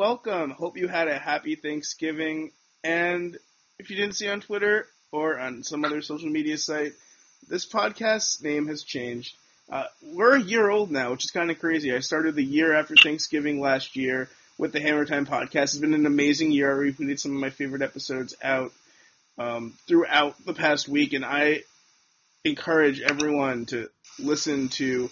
[0.00, 0.48] welcome.
[0.52, 2.52] Hope you had a happy Thanksgiving.
[2.82, 3.36] And
[3.78, 6.92] if you didn't see on Twitter or on some other social media site,
[7.46, 9.36] this podcast's name has changed.
[9.70, 11.94] Uh, we're a year old now, which is kind of crazy.
[11.94, 15.64] I started the year after Thanksgiving last year with the Hammer Time podcast.
[15.64, 16.70] It's been an amazing year.
[16.70, 18.72] I repeated some of my favorite episodes out
[19.36, 21.60] um, throughout the past week, and I
[22.46, 25.10] encourage everyone to listen to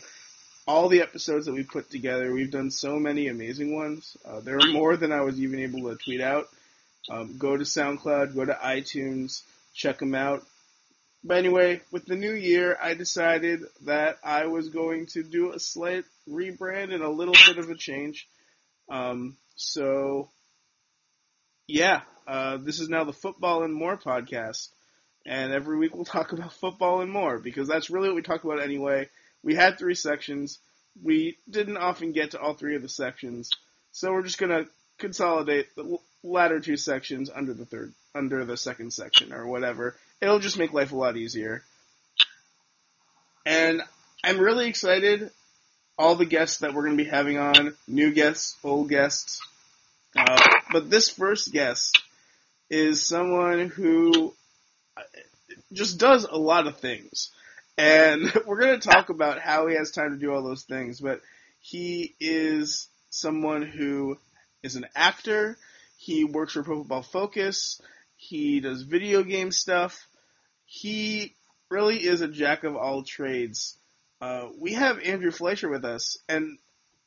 [0.69, 2.31] all the episodes that we put together.
[2.31, 4.19] We've done so many amazing ones.
[4.23, 6.47] Uh, there are more than I was even able to tweet out.
[7.09, 9.41] Um, go to SoundCloud, go to iTunes,
[9.73, 10.45] check them out.
[11.25, 15.59] But anyway, with the new year, I decided that I was going to do a
[15.59, 18.29] slight rebrand and a little bit of a change.
[18.91, 20.29] Um, so,
[21.67, 24.69] yeah, uh, this is now the Football and More podcast.
[25.25, 28.45] And every week we'll talk about football and more because that's really what we talk
[28.45, 29.09] about anyway.
[29.43, 30.59] We had three sections.
[31.03, 33.51] We didn't often get to all three of the sections.
[33.93, 38.93] So we're just to consolidate the latter two sections under the third, under the second
[38.93, 39.95] section or whatever.
[40.21, 41.63] It'll just make life a lot easier.
[43.47, 43.83] And
[44.23, 45.31] I'm really excited.
[45.97, 49.41] All the guests that we're to be having on, new guests, old guests.
[50.17, 50.41] Uh,
[50.73, 52.03] but this first guest
[52.71, 54.35] is someone who
[55.73, 57.31] just does a lot of things.
[57.79, 61.01] And we're going to talk about how he has time to do all those things,
[61.01, 61.21] but
[61.61, 64.19] he is someone who
[64.63, 65.57] is an actor.
[65.97, 67.81] He works for Pro Football Focus.
[68.17, 70.07] He does video game stuff.
[70.67, 71.35] He
[71.71, 73.79] really is a jack of all trades.
[74.21, 76.59] Uh, we have Andrew Fleischer with us, and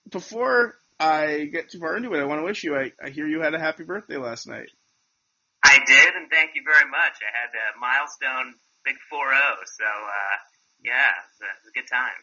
[0.09, 2.75] before I get too far into it, I want to wish you.
[2.75, 4.69] I, I hear you had a happy birthday last night.
[5.63, 7.19] I did, and thank you very much.
[7.19, 8.55] I had a milestone
[8.85, 9.19] big 4-0,
[9.65, 10.37] so uh,
[10.83, 12.19] yeah, it was, a, a good time.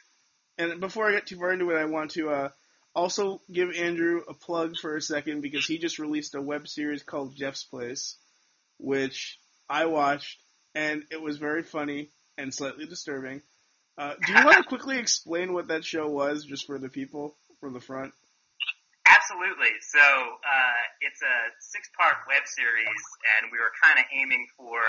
[0.59, 2.49] And before I get too far into it, I want to uh,
[2.95, 7.03] also give Andrew a plug for a second because he just released a web series
[7.03, 8.17] called Jeff's Place,
[8.79, 9.39] which
[9.69, 10.41] I watched,
[10.75, 13.43] and it was very funny and slightly disturbing.
[13.97, 17.37] Uh, do you want to quickly explain what that show was, just for the people
[17.61, 18.13] from the front?
[19.07, 19.75] Absolutely.
[19.81, 23.03] So uh, it's a six-part web series,
[23.39, 24.81] and we were kind of aiming for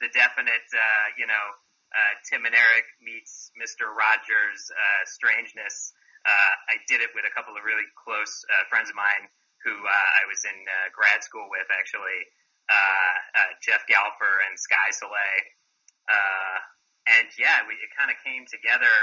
[0.00, 1.44] the definite, uh, you know,
[1.90, 3.90] uh, Tim and Eric meets Mr.
[3.90, 5.92] Rogers uh, strangeness.
[6.22, 9.26] Uh, I did it with a couple of really close uh, friends of mine
[9.64, 12.20] who uh, I was in uh, grad school with, actually,
[12.70, 15.44] uh, uh, Jeff Galfer and Sky Soleil.
[16.08, 16.58] Uh,
[17.18, 18.94] and yeah, we, it kind of came together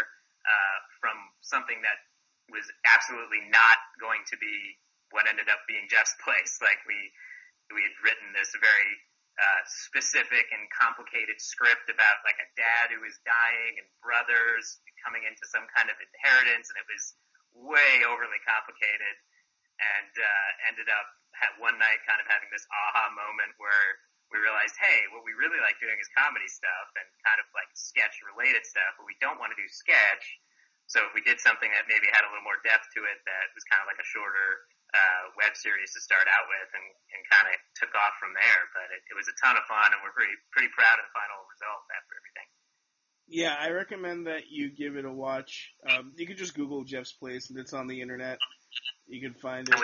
[0.47, 1.99] uh, from something that
[2.47, 4.79] was absolutely not going to be
[5.11, 6.57] what ended up being Jeff's place.
[6.63, 6.97] Like we
[7.75, 8.91] we had written this very
[9.69, 15.45] specific and complicated script about like a dad who was dying and brothers coming into
[15.53, 17.03] some kind of inheritance, and it was
[17.53, 19.15] way overly complicated.
[19.77, 21.05] And uh, ended up
[21.45, 24.01] at one night kind of having this aha moment where
[24.33, 27.69] we realized, hey, what we really like doing is comedy stuff and kind of like
[27.77, 30.25] sketch related stuff, but we don't want to do sketch.
[30.89, 33.45] So if we did something that maybe had a little more depth to it, that
[33.53, 37.21] was kind of like a shorter uh, web series to start out with, and, and
[37.27, 38.61] kind of took off from there.
[38.71, 41.13] But it, it was a ton of fun, and we're pretty pretty proud of the
[41.15, 42.47] final result after everything.
[43.27, 45.75] Yeah, I recommend that you give it a watch.
[45.83, 48.39] Um, you can just Google Jeff's Place, and it's on the internet.
[49.07, 49.75] You can find it.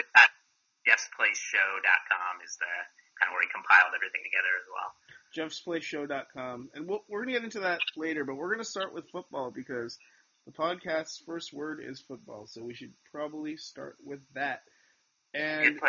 [0.87, 2.73] Jeff'sPlaceShow.com is the
[3.19, 4.91] kind of where he compiled everything together as well.
[5.35, 9.51] Jeff'sPlaceShow.com, and we'll, we're gonna get into that later, but we're gonna start with football
[9.51, 9.97] because
[10.45, 14.63] the podcast's first word is football, so we should probably start with that.
[15.33, 15.79] And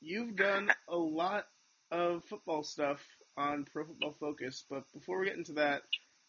[0.00, 1.44] you've done a lot
[1.90, 3.00] of football stuff
[3.36, 5.82] on Pro Football Focus, but before we get into that,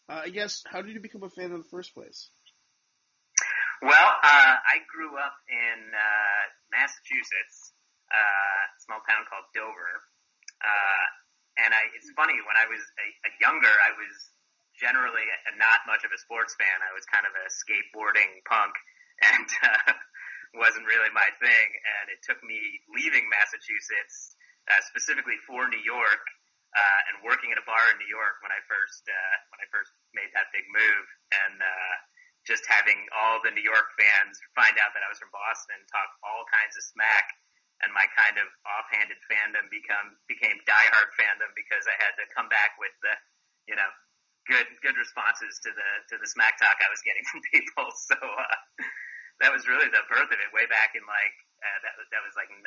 [0.08, 2.30] uh, I guess how did you become a fan in the first place?
[3.82, 7.72] Well, uh, I grew up in uh, Massachusetts,
[8.12, 9.94] uh, a small town called Dover,
[10.60, 11.04] uh,
[11.64, 14.12] and I, it's funny when I was a, a younger, I was
[14.76, 16.78] generally a, not much of a sports fan.
[16.80, 18.74] I was kind of a skateboarding punk,
[19.30, 19.92] and uh,
[20.54, 22.58] wasn't really my thing, and it took me
[22.90, 24.34] leaving Massachusetts
[24.66, 26.22] uh, specifically for New York
[26.74, 29.66] uh, and working at a bar in New York when I first uh, when I
[29.70, 31.06] first made that big move,
[31.46, 31.94] and uh,
[32.46, 36.10] just having all the New York fans find out that I was from Boston, talk
[36.26, 37.26] all kinds of smack,
[37.86, 42.50] and my kind of offhanded fandom become became diehard fandom because I had to come
[42.50, 43.14] back with the
[43.70, 43.90] you know
[44.50, 47.86] good good responses to the to the smack talk I was getting from people.
[47.94, 48.18] So.
[48.18, 48.58] Uh,
[49.40, 52.22] that was really the birth of it way back in like uh, that was that
[52.24, 52.64] was like 90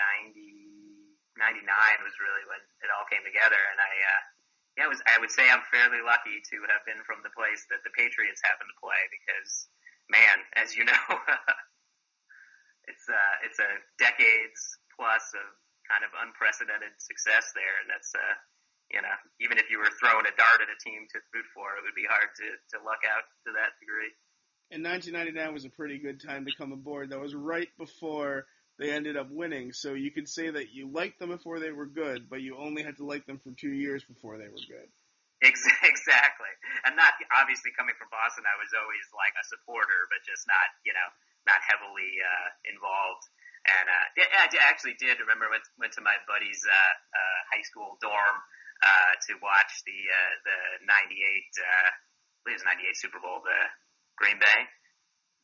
[1.38, 1.66] 99
[2.06, 4.22] was really when it all came together and I uh
[4.78, 7.86] yeah, was I would say I'm fairly lucky to have been from the place that
[7.86, 9.70] the Patriots happen to play because
[10.10, 11.04] man, as you know,
[12.90, 13.70] it's uh it's a
[14.02, 14.62] decades
[14.98, 15.46] plus of
[15.86, 18.36] kind of unprecedented success there, and that's uh,
[18.90, 21.78] you know, even if you were throwing a dart at a team to root for,
[21.78, 24.10] it would be hard to to luck out to that degree.
[24.74, 27.14] And 1999 was a pretty good time to come aboard.
[27.14, 28.50] That was right before
[28.82, 31.86] they ended up winning, so you could say that you liked them before they were
[31.86, 34.90] good, but you only had to like them for two years before they were good.
[35.44, 36.52] Exactly,
[36.88, 40.68] and not obviously coming from Boston, I was always like a supporter, but just not
[40.88, 41.10] you know
[41.44, 43.28] not heavily uh, involved.
[43.64, 48.00] And uh, I actually did remember went went to my buddy's uh, uh, high school
[48.00, 48.38] dorm
[48.84, 51.92] uh, to watch the uh, the '98 uh, I
[52.48, 53.60] believe it was '98 Super Bowl, the
[54.24, 54.60] Green Bay.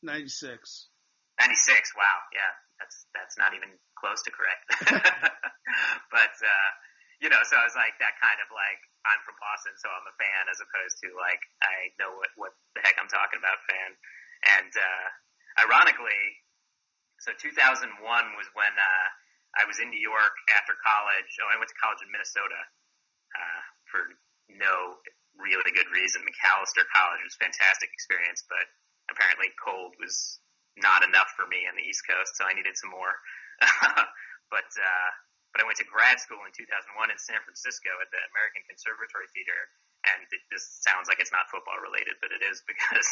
[0.00, 0.88] '96.
[1.36, 1.92] '96.
[1.92, 2.16] Wow.
[2.32, 4.64] Yeah, that's that's not even close to correct.
[6.16, 6.68] but uh,
[7.20, 10.08] you know, so I was like that kind of like I'm from Boston, so I'm
[10.08, 13.60] a fan, as opposed to like I know what what the heck I'm talking about
[13.68, 13.90] fan.
[14.48, 15.06] And uh,
[15.68, 16.24] ironically,
[17.20, 17.92] so 2001
[18.40, 19.06] was when uh,
[19.60, 21.28] I was in New York after college.
[21.44, 22.60] Oh, I went to college in Minnesota
[23.36, 23.60] uh,
[23.92, 24.00] for
[24.56, 24.96] no
[25.38, 26.22] really good reason.
[26.26, 28.66] Macalester College was fantastic experience, but
[29.10, 30.38] apparently cold was
[30.78, 33.14] not enough for me on the East Coast, so I needed some more.
[34.54, 35.10] but uh,
[35.50, 39.26] but I went to grad school in 2001 in San Francisco at the American Conservatory
[39.34, 39.60] Theater,
[40.06, 43.08] and it, this sounds like it's not football related, but it is because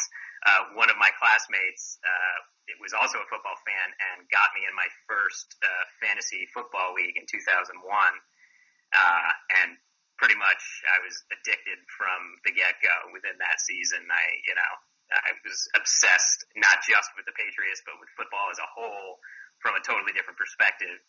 [0.47, 2.39] uh, one of my classmates uh,
[2.71, 6.95] it was also a football fan and got me in my first uh, fantasy football
[6.95, 9.31] league in 2001, uh,
[9.65, 9.77] and
[10.19, 13.15] pretty much I was addicted from the get go.
[13.15, 14.73] Within that season, I you know
[15.15, 19.23] I was obsessed not just with the Patriots, but with football as a whole
[19.65, 21.01] from a totally different perspective.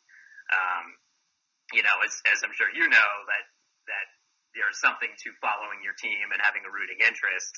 [0.49, 0.97] Um,
[1.75, 3.45] you know, as, as I'm sure you know, that
[3.91, 4.07] that
[4.57, 7.53] there's something to following your team and having a rooting interest.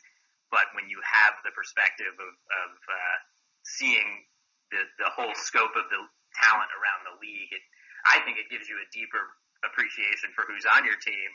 [0.51, 3.17] But when you have the perspective of, of uh,
[3.63, 4.27] seeing
[4.73, 6.01] the the whole scope of the
[6.41, 7.63] talent around the league, it,
[8.03, 9.21] I think it gives you a deeper
[9.65, 11.31] appreciation for who's on your team,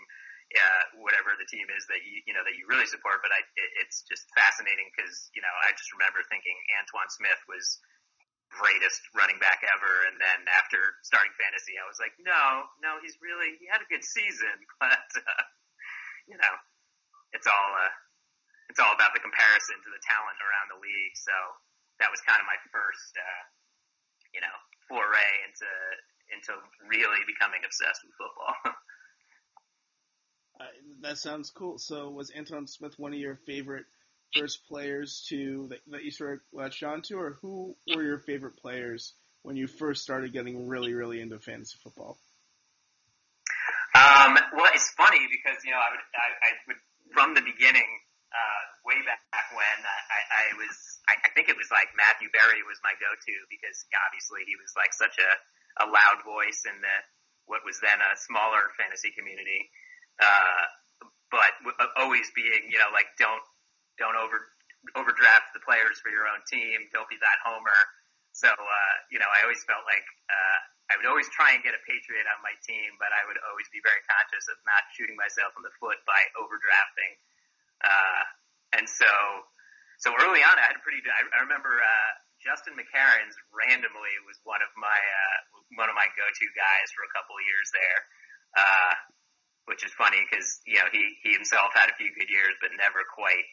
[0.55, 3.23] uh, whatever the team is that you you know that you really support.
[3.23, 7.40] But I, it, it's just fascinating because you know I just remember thinking Antowain Smith
[7.50, 7.78] was
[8.55, 10.06] greatest running back ever.
[10.06, 13.88] And then after starting fantasy, I was like, no, no, he's really he had a
[13.90, 15.43] good season, but uh,
[16.31, 16.55] you know,
[17.34, 17.93] it's all uh,
[18.70, 21.17] it's all about the comparison to the talent around the league.
[21.19, 21.34] So
[22.02, 23.43] that was kind of my first, uh,
[24.34, 24.56] you know,
[24.90, 25.69] foray into
[26.34, 26.52] into
[26.88, 28.54] really becoming obsessed with football.
[30.61, 31.78] uh, that sounds cool.
[31.78, 33.85] So was Antowain Smith one of your favorite
[34.37, 38.56] first players to that, that you sort of latched onto, or who were your favorite
[38.56, 42.18] players when you first started getting really, really into fantasy football?
[43.95, 46.76] Um, well, it's funny because you know I would, I, I would
[47.16, 47.88] from the beginning,
[48.28, 49.25] uh, way back
[49.56, 50.76] when I, I was,
[51.09, 54.76] I, I think it was like Matthew Berry was my go-to because obviously he was
[54.76, 55.30] like such a,
[55.80, 56.97] a loud voice in the
[57.47, 59.71] what was then a smaller fantasy community.
[60.18, 60.64] Uh,
[61.30, 61.52] but
[61.99, 63.42] always being, you know, like don't
[63.99, 64.38] don't over
[64.95, 66.87] overdraft the players for your own team.
[66.95, 67.80] Don't be that homer.
[68.33, 70.59] So uh, you know, I always felt like uh,
[70.90, 73.66] I would always try and get a Patriot on my team, but I would always
[73.75, 77.12] be very conscious of not shooting myself in the foot by overdrafting.
[77.83, 78.23] Uh,
[78.78, 79.11] and so,
[79.99, 81.02] so early on, I had a pretty.
[81.02, 82.11] I, I remember uh,
[82.47, 85.38] Justin McCareins randomly was one of my uh,
[85.75, 88.00] one of my go-to guys for a couple of years there.
[88.57, 88.95] Uh,
[89.67, 92.71] which is funny because you know he he himself had a few good years, but
[92.79, 93.45] never quite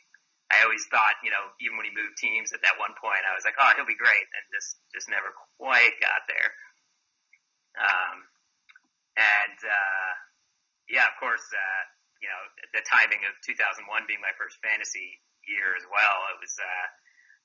[0.53, 3.33] I always thought, you know, even when he moved teams at that one point, I
[3.33, 6.49] was like, oh, he'll be great, and just just never quite got there.
[7.81, 8.17] Um,
[9.17, 10.11] and uh,
[10.93, 11.83] yeah, of course, uh,
[12.21, 12.41] you know,
[12.77, 15.17] the timing of 2001 being my first fantasy
[15.49, 16.85] year as well, it was uh,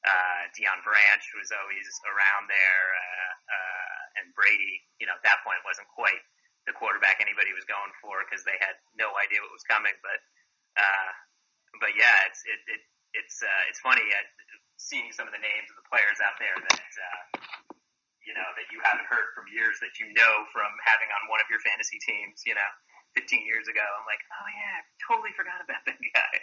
[0.07, 5.43] uh, Deion Branch was always around there, uh, uh, and Brady, you know, at that
[5.43, 6.23] point wasn't quite
[6.67, 10.21] the quarterback anybody was going for because they had no idea what was coming, but.
[10.79, 11.11] Uh,
[11.77, 14.25] but yeah, it's it, it it's uh, it's funny uh,
[14.81, 17.21] seeing some of the names of the players out there that uh,
[18.25, 21.41] you know that you haven't heard from years that you know from having on one
[21.45, 22.45] of your fantasy teams.
[22.45, 22.71] You know,
[23.17, 23.85] 15 years ago.
[23.85, 26.35] I'm like, oh yeah, I totally forgot about that guy.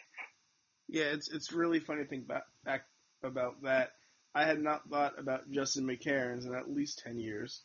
[0.88, 2.86] Yeah, it's it's really funny to think back, back
[3.24, 3.92] about that.
[4.34, 7.62] I had not thought about Justin McCareins in at least 10 years.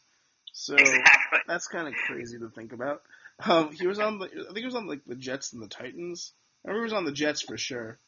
[0.52, 1.38] So exactly.
[1.46, 3.02] that's kind of crazy to think about.
[3.44, 5.68] Um, he was on the, I think he was on like the Jets and the
[5.68, 6.32] Titans.
[6.64, 7.98] I remember he was on the Jets for sure.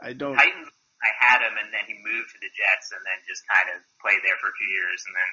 [0.00, 0.34] I don't.
[0.34, 0.68] Titans,
[1.02, 3.82] I had him, and then he moved to the Jets, and then just kind of
[4.00, 5.30] played there for a few years, and then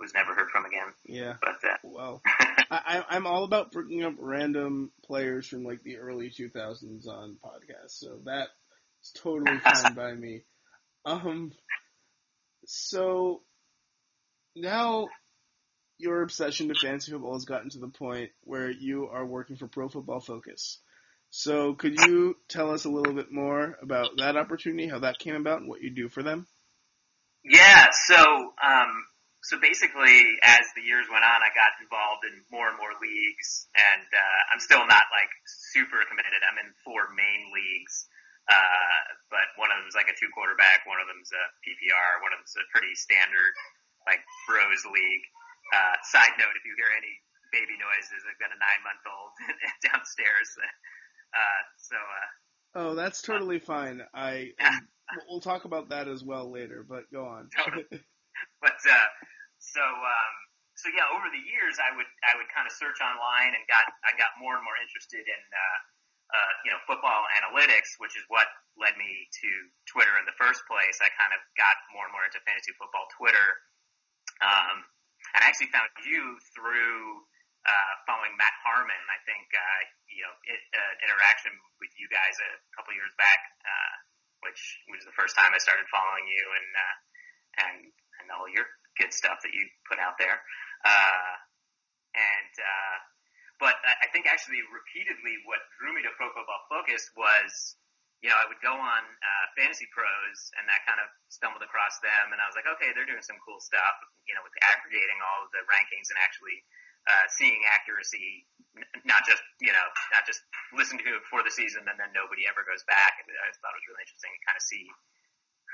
[0.00, 0.92] was never heard from again.
[1.06, 1.34] Yeah.
[1.40, 2.22] But uh, well,
[2.70, 7.98] I, I'm all about bringing up random players from like the early 2000s on podcasts,
[7.98, 8.50] so that's
[9.16, 10.42] totally fine by me.
[11.04, 11.52] Um.
[12.64, 13.42] So
[14.54, 15.08] now
[15.98, 19.68] your obsession to fantasy football has gotten to the point where you are working for
[19.68, 20.78] Pro Football Focus.
[21.30, 25.34] So could you tell us a little bit more about that opportunity, how that came
[25.34, 26.46] about, and what you do for them?
[27.42, 28.18] Yeah, so
[28.60, 28.92] um,
[29.42, 33.66] so basically, as the years went on, I got involved in more and more leagues,
[33.74, 36.42] and uh, I'm still not like super committed.
[36.46, 38.06] I'm in four main leagues,
[38.50, 42.34] uh, but one of them's like a two quarterback, one of them's a PPR, one
[42.34, 43.54] of them's a pretty standard
[44.06, 45.24] like bros league.
[45.72, 47.12] Uh, side note: if you hear any
[47.54, 49.32] baby noises, I've got a nine month old
[49.86, 50.50] downstairs.
[51.32, 51.96] Uh, so.
[51.96, 52.28] Uh,
[52.76, 54.04] oh, that's totally fine.
[54.12, 54.84] I um,
[55.32, 56.84] we'll talk about that as well later.
[56.84, 57.48] But go on.
[57.56, 57.88] Totally.
[58.60, 59.08] but uh,
[59.56, 60.34] so um,
[60.76, 63.88] so yeah, over the years, I would I would kind of search online and got
[64.04, 65.42] I got more and more interested in.
[65.56, 65.78] Uh,
[66.32, 68.48] uh, you know, football analytics, which is what
[68.80, 69.50] led me to
[69.84, 70.96] Twitter in the first place.
[71.04, 73.48] I kind of got more and more into fantasy football Twitter.
[74.40, 74.88] Um,
[75.36, 77.24] and I actually found you through
[77.62, 79.02] uh, following Matt Harmon.
[79.06, 83.40] I think uh, you know it, uh, interaction with you guys a couple years back,
[83.62, 83.94] uh,
[84.48, 84.60] which
[84.90, 86.96] was the first time I started following you and uh,
[87.62, 87.78] and
[88.18, 88.66] and all your
[88.98, 90.42] good stuff that you put out there.
[90.82, 91.32] Uh,
[92.12, 92.96] and uh,
[93.62, 97.78] but I think actually repeatedly what drew me to Pro Football Focus was
[98.22, 101.98] you know, I would go on uh, Fantasy Pros, and I kind of stumbled across
[102.06, 103.98] them, and I was like, okay, they're doing some cool stuff,
[104.30, 106.62] you know, with aggregating all of the rankings and actually
[107.10, 108.46] uh, seeing accuracy,
[109.02, 112.46] not just you know, not just listen to it before the season and then nobody
[112.46, 113.18] ever goes back.
[113.18, 114.86] And I just thought it was really interesting to kind of see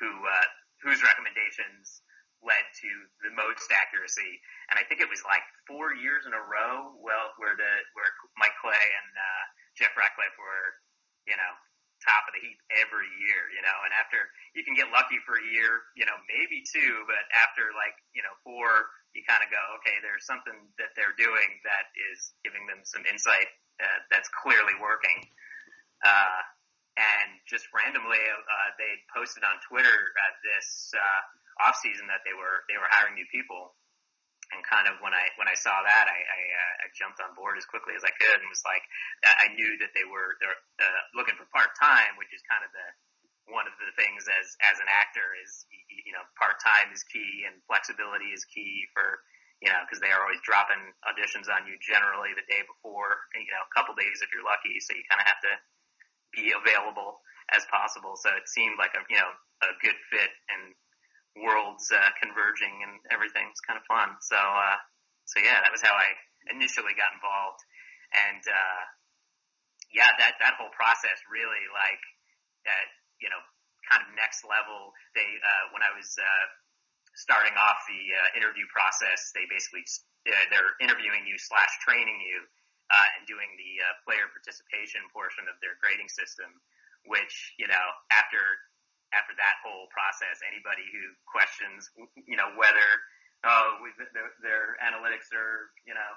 [0.00, 0.48] who uh,
[0.80, 2.00] whose recommendations
[2.44, 2.90] led to
[3.26, 4.38] the most accuracy.
[4.70, 8.10] And I think it was like four years in a row, well, where the where
[8.38, 10.68] Mike Clay and uh, Jeff Ratcliffe were,
[11.26, 11.52] you know,
[12.02, 15.34] top of the heap every year, you know, and after you can get lucky for
[15.34, 19.50] a year, you know, maybe two, but after like, you know, four, you kind of
[19.50, 23.50] go, okay, there's something that they're doing that is giving them some insight
[23.82, 25.26] uh, that's clearly working.
[26.06, 26.40] Uh,
[26.98, 31.22] and just randomly, uh, they posted on Twitter uh, this uh,
[31.62, 33.74] off season that they were they were hiring new people,
[34.54, 37.34] and kind of when I when I saw that, I I, uh, I jumped on
[37.34, 38.84] board as quickly as I could and was like,
[39.24, 42.70] I knew that they were they're uh, looking for part time, which is kind of
[42.70, 42.88] the
[43.48, 45.64] one of the things as as an actor is
[46.04, 49.24] you know part time is key and flexibility is key for
[49.64, 53.48] you know because they are always dropping auditions on you generally the day before you
[53.48, 55.54] know a couple days if you're lucky so you kind of have to
[56.32, 58.16] be available as possible.
[58.16, 59.32] So it seemed like a you know
[59.64, 60.76] a good fit and
[61.36, 63.44] worlds uh, converging and everything.
[63.50, 64.16] It's kind of fun.
[64.24, 64.78] So uh,
[65.28, 66.08] so yeah, that was how I
[66.54, 67.60] initially got involved,
[68.14, 68.82] and uh,
[69.92, 72.02] yeah, that that whole process really like
[72.64, 72.86] that
[73.20, 73.40] you know
[73.88, 74.96] kind of next level.
[75.12, 76.46] They uh, when I was uh,
[77.18, 79.84] starting off the uh, interview process, they basically
[80.28, 82.46] uh, they're interviewing you slash training you
[82.88, 86.48] uh, and doing the uh, player participation portion of their grading system,
[87.04, 88.40] which, you know, after,
[89.14, 91.88] after that whole process, anybody who questions,
[92.28, 92.88] you know, whether,
[93.44, 93.80] oh,
[94.12, 96.12] their, their analytics are, you know,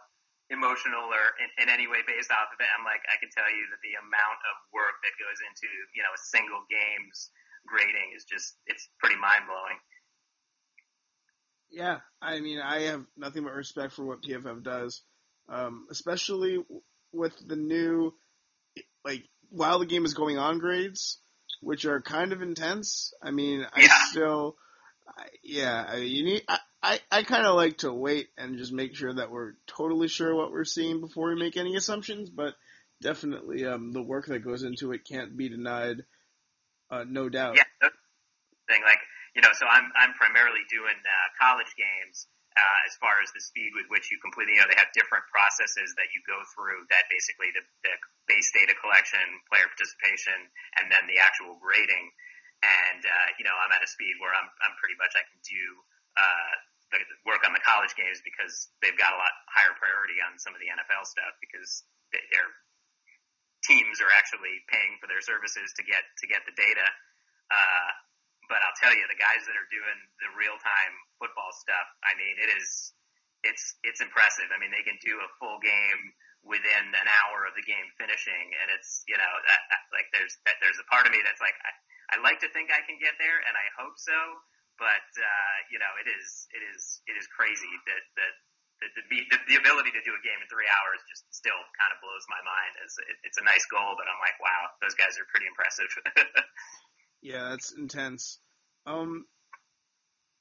[0.51, 3.48] emotional or in, in any way based off of it, I'm like, I can tell
[3.48, 7.31] you that the amount of work that goes into, you know, a single game's
[7.63, 9.79] grading is just, it's pretty mind blowing.
[11.71, 15.07] Yeah, I mean, I have nothing but respect for what PFF does
[15.51, 16.63] um, especially
[17.12, 18.13] with the new
[19.03, 21.19] like while the game is going on grades,
[21.62, 23.13] which are kind of intense.
[23.22, 24.03] I mean, I yeah.
[24.10, 24.58] still,
[25.08, 26.44] I, yeah, I, you need.
[26.48, 30.08] I, I, I kind of like to wait and just make sure that we're totally
[30.08, 32.30] sure what we're seeing before we make any assumptions.
[32.30, 32.56] But
[33.01, 35.98] definitely, um, the work that goes into it can't be denied.
[36.89, 37.56] Uh, no doubt.
[37.56, 37.89] Yeah,
[38.68, 39.00] thing like
[39.36, 43.39] you know, so I'm I'm primarily doing uh, college games uh, as far as the
[43.39, 44.51] speed with which you complete.
[44.51, 46.84] You know, they have different processes that you go through.
[46.91, 47.93] That basically the, the
[48.27, 50.36] base data collection, player participation,
[50.79, 52.12] and then the actual grading.
[52.62, 55.39] And uh, you know, I'm at a speed where I'm I'm pretty much I can
[55.41, 55.63] do
[56.20, 56.53] uh,
[56.91, 60.51] the work on the college games because they've got a lot higher priority on some
[60.51, 62.48] of the NFL stuff because their
[63.63, 66.88] teams are actually paying for their services to get to get the data.
[67.48, 67.89] Uh,
[68.51, 72.12] but I'll tell you, the guys that are doing the real time football stuff, I
[72.20, 72.91] mean, it is,
[73.48, 74.51] it's, it's impressive.
[74.51, 76.01] I mean, they can do a full game
[76.43, 79.62] within an hour of the game finishing, and it's, you know, that,
[79.96, 81.72] like there's, that, there's a part of me that's like, I,
[82.12, 84.20] I like to think I can get there, and I hope so,
[84.75, 88.36] but uh, you know, it is, it is, it is crazy that that.
[88.81, 92.01] The, the, the ability to do a game in three hours just still kind of
[92.01, 92.74] blows my mind.
[92.81, 95.86] As it, it's a nice goal, but I'm like, wow, those guys are pretty impressive.
[97.21, 98.39] Yeah, that's intense.
[98.85, 99.25] Um,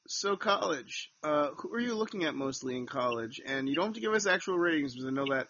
[0.07, 1.11] so college.
[1.23, 3.41] Uh, who are you looking at mostly in college?
[3.45, 5.49] And you don't have to give us actual ratings because I know that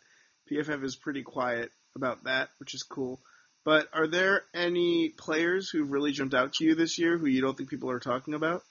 [0.50, 3.20] PFF is pretty quiet about that, which is cool.
[3.64, 7.40] But are there any players who've really jumped out to you this year who you
[7.40, 8.62] don't think people are talking about?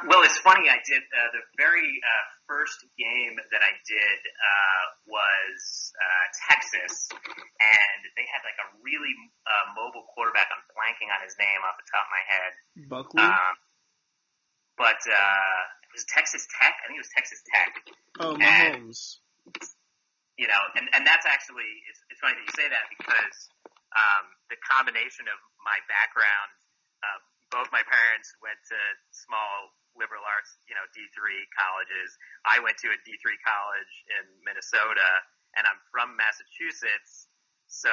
[0.00, 0.68] Uh, well, it's funny.
[0.68, 7.08] I did uh, the very uh, first game that I did uh, was uh, Texas,
[7.12, 9.12] and they had like a really
[9.44, 10.48] uh, mobile quarterback.
[10.48, 12.52] I'm blanking on his name off the top of my head.
[12.88, 13.24] Buckley.
[13.24, 13.54] Um,
[14.80, 16.80] but uh, it was Texas Tech.
[16.80, 17.70] I think it was Texas Tech.
[18.20, 19.20] Oh, Mahomes.
[19.44, 19.68] And,
[20.40, 23.36] you know, and, and that's actually it's, it's funny that you say that because
[23.92, 26.48] um, the combination of my background,
[27.50, 28.78] both my parents went to
[29.10, 31.18] small liberal arts, you know, D3
[31.54, 32.14] colleges.
[32.46, 35.10] I went to a D3 college in Minnesota,
[35.58, 37.30] and I'm from Massachusetts.
[37.66, 37.92] So,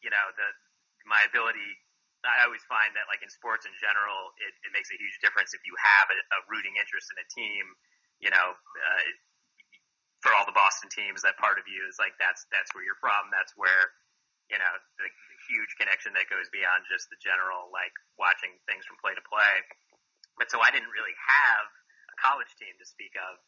[0.00, 0.48] you know, the
[1.06, 1.78] my ability
[2.26, 5.54] I always find that like in sports in general, it, it makes a huge difference
[5.54, 7.64] if you have a, a rooting interest in a team.
[8.18, 9.02] You know, uh,
[10.24, 12.98] for all the Boston teams, that part of you is like that's that's where you're
[12.98, 13.30] from.
[13.30, 13.94] That's where
[14.50, 18.82] you know the, the huge connection that goes beyond just the general like watching things
[18.88, 19.54] from play to play.
[20.36, 21.66] But so I didn't really have
[22.12, 23.40] a college team to speak of,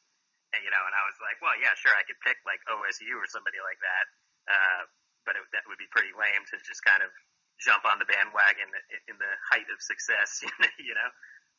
[0.57, 3.13] and you know, and I was like, well, yeah, sure, I could pick like OSU
[3.17, 4.05] or somebody like that.
[4.49, 4.83] Uh,
[5.29, 7.13] but it, that would be pretty lame to just kind of
[7.61, 8.71] jump on the bandwagon
[9.11, 10.41] in the height of success,
[10.81, 11.11] you know.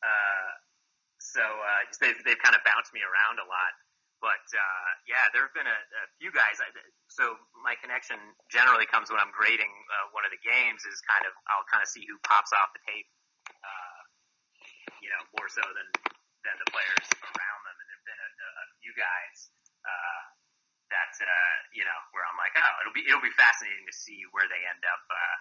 [0.02, 0.50] Uh,
[1.20, 3.72] so uh, they've they've kind of bounced me around a lot,
[4.24, 6.56] but uh, yeah, there have been a, a few guys.
[6.58, 6.72] I,
[7.12, 8.16] so my connection
[8.48, 10.82] generally comes when I'm grading uh, one of the games.
[10.88, 13.06] Is kind of I'll kind of see who pops off the tape,
[14.98, 15.88] you know, more so than
[16.42, 17.76] than the players around them.
[17.78, 19.36] And there've been a, a few guys
[19.86, 20.20] uh,
[20.90, 24.26] that uh, you know where I'm like, oh, it'll be it'll be fascinating to see
[24.34, 25.04] where they end up.
[25.06, 25.36] Uh,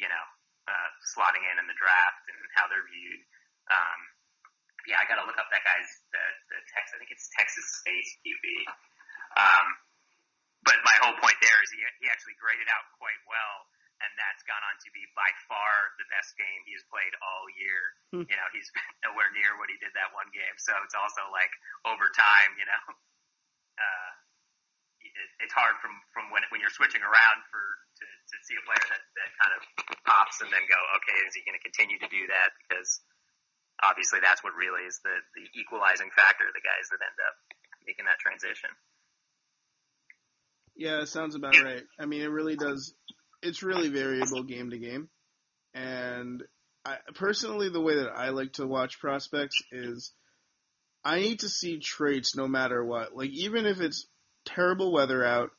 [0.00, 0.24] you know,
[0.64, 3.20] uh, slotting in in the draft and how they're viewed.
[3.68, 4.00] Um,
[4.88, 6.96] yeah, I got to look up that guy's the, the Texas.
[6.96, 8.46] I think it's Texas State QB.
[9.36, 9.66] Um,
[10.64, 13.56] but my whole point there is he he actually graded out quite well,
[14.00, 17.80] and that's gone on to be by far the best game he's played all year.
[18.12, 18.24] Hmm.
[18.24, 18.68] You know, he's
[19.06, 20.56] nowhere near what he did that one game.
[20.56, 21.52] So it's also like
[21.84, 22.82] over time, you know,
[23.84, 24.10] uh,
[25.04, 25.12] it,
[25.44, 28.86] it's hard from from when when you're switching around for to, to see a player
[28.88, 29.60] that that kind of
[30.08, 32.56] pops and then go, okay, is he going to continue to do that?
[32.64, 33.00] Because
[33.84, 37.36] obviously that's what really is the, the equalizing factor, the guys that end up
[37.84, 38.70] making that transition.
[40.76, 41.84] Yeah, it sounds about right.
[41.98, 42.94] I mean, it really does.
[43.42, 45.08] It's really variable game to game,
[45.74, 46.42] and
[46.84, 50.12] I, personally, the way that I like to watch prospects is
[51.04, 53.16] I need to see traits no matter what.
[53.16, 54.06] Like even if it's
[54.44, 55.50] terrible weather out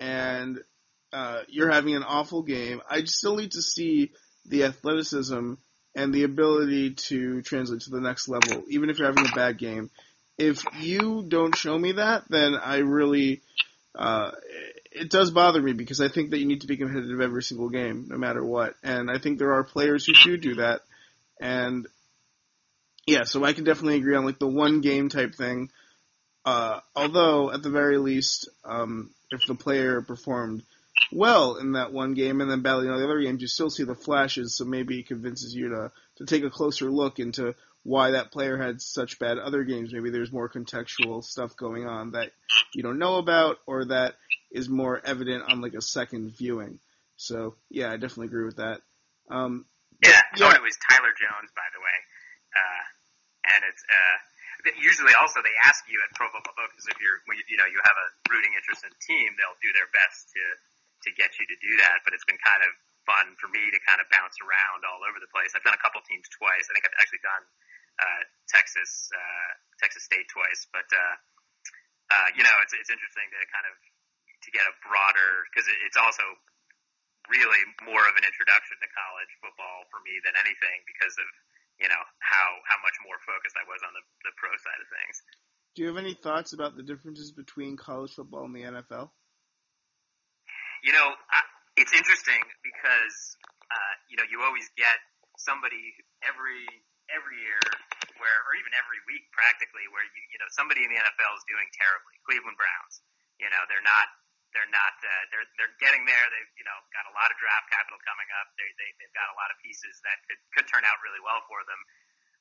[0.00, 0.58] and
[1.12, 4.12] uh, you're having an awful game, I still need to see
[4.44, 5.54] the athleticism
[5.94, 9.58] and the ability to translate to the next level, even if you're having a bad
[9.58, 9.90] game.
[10.38, 13.40] If you don't show me that, then I really,
[13.94, 14.32] uh,
[14.96, 17.68] it does bother me because I think that you need to be competitive every single
[17.68, 18.74] game, no matter what.
[18.82, 20.80] And I think there are players who do do that.
[21.40, 21.86] And
[23.06, 25.70] yeah, so I can definitely agree on like the one game type thing.
[26.44, 30.62] Uh, although at the very least, um, if the player performed
[31.12, 33.84] well in that one game and then badly in the other games, you still see
[33.84, 38.12] the flashes, so maybe it convinces you to, to take a closer look into why
[38.12, 39.92] that player had such bad other games.
[39.92, 42.32] Maybe there's more contextual stuff going on that
[42.74, 44.14] you don't know about or that
[44.50, 46.78] is more evident on like a second viewing.
[47.16, 48.80] So yeah, I definitely agree with that.
[49.30, 49.66] Um,
[50.04, 50.54] yeah, yeah.
[50.54, 51.98] it was Tyler Jones, by the way.
[52.52, 52.84] Uh,
[53.56, 54.16] and it's, uh,
[54.82, 57.68] usually also they ask you at Pro Football Focus if you're, when you, you know,
[57.70, 60.42] you have a rooting interest in the team, they'll do their best to,
[61.06, 62.02] to get you to do that.
[62.02, 62.74] But it's been kind of
[63.06, 65.54] fun for me to kind of bounce around all over the place.
[65.54, 66.66] I've done a couple teams twice.
[66.66, 67.44] I think I've actually done
[68.02, 70.66] uh, Texas uh, Texas State twice.
[70.74, 71.14] But uh,
[72.10, 73.74] uh, you know, it's it's interesting to kind of
[74.46, 76.22] to get a broader because it, it's also
[77.26, 81.28] really more of an introduction to college football for me than anything because of
[81.82, 84.88] you know how how much more focused I was on the the pro side of
[84.88, 85.16] things.
[85.76, 89.12] Do you have any thoughts about the differences between college football and the NFL?
[90.80, 91.40] You know, I,
[91.76, 93.36] it's interesting because
[93.68, 94.96] uh, you know you always get
[95.36, 95.92] somebody
[96.24, 96.64] every
[97.12, 97.60] every year
[98.16, 101.44] where, or even every week practically, where you you know somebody in the NFL is
[101.44, 102.16] doing terribly.
[102.24, 103.04] Cleveland Browns,
[103.36, 104.06] you know, they're not
[104.56, 106.24] they're not uh, they're they're getting there.
[106.32, 108.48] They've you know got a lot of draft capital coming up.
[108.56, 111.44] They, they they've got a lot of pieces that could could turn out really well
[111.44, 111.80] for them.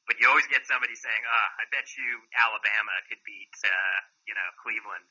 [0.08, 3.99] But you always get somebody saying, "Ah, oh, I bet you Alabama could beat uh,
[4.23, 5.04] you know Cleveland."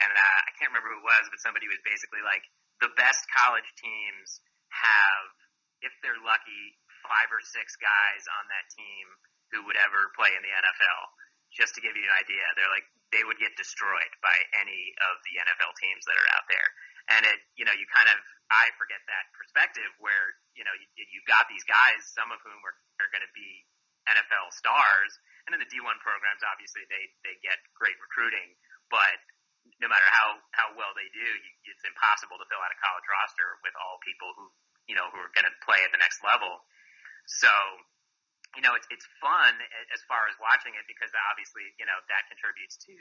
[0.00, 2.44] And uh, I can't remember who it was, but somebody was basically like,
[2.84, 5.32] the best college teams have,
[5.80, 9.06] if they're lucky, five or six guys on that team
[9.56, 11.00] who would ever play in the NFL.
[11.54, 15.14] Just to give you an idea, they're like they would get destroyed by any of
[15.26, 16.68] the NFL teams that are out there.
[17.06, 18.18] And it, you know, you kind of
[18.50, 22.58] I forget that perspective where you know you, you got these guys, some of whom
[22.62, 23.66] are, are going to be
[24.06, 25.10] NFL stars,
[25.46, 28.54] and in the D1 programs, obviously they they get great recruiting,
[28.90, 29.18] but
[29.82, 33.06] no matter how how well they do, you, it's impossible to fill out a college
[33.10, 34.46] roster with all people who
[34.86, 36.62] you know who are going to play at the next level.
[37.26, 37.50] So,
[38.56, 39.52] you know, it's it's fun
[39.92, 42.96] as far as watching it because obviously you know that contributes to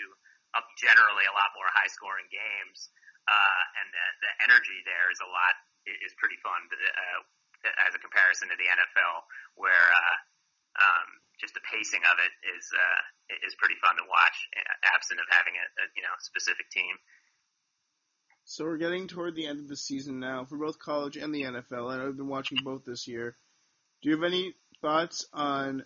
[0.54, 2.92] uh, generally a lot more high scoring games,
[3.26, 5.56] uh, and the the energy there is a lot
[5.88, 9.90] is pretty fun uh, as a comparison to the NFL where.
[9.90, 10.18] Uh,
[10.76, 11.08] um,
[11.40, 13.02] just the pacing of it is uh,
[13.48, 14.38] is pretty fun to watch,
[14.92, 16.96] absent of having a, a you know specific team.
[18.46, 21.44] So we're getting toward the end of the season now for both college and the
[21.44, 23.36] NFL, and I've been watching both this year.
[24.02, 25.84] Do you have any thoughts on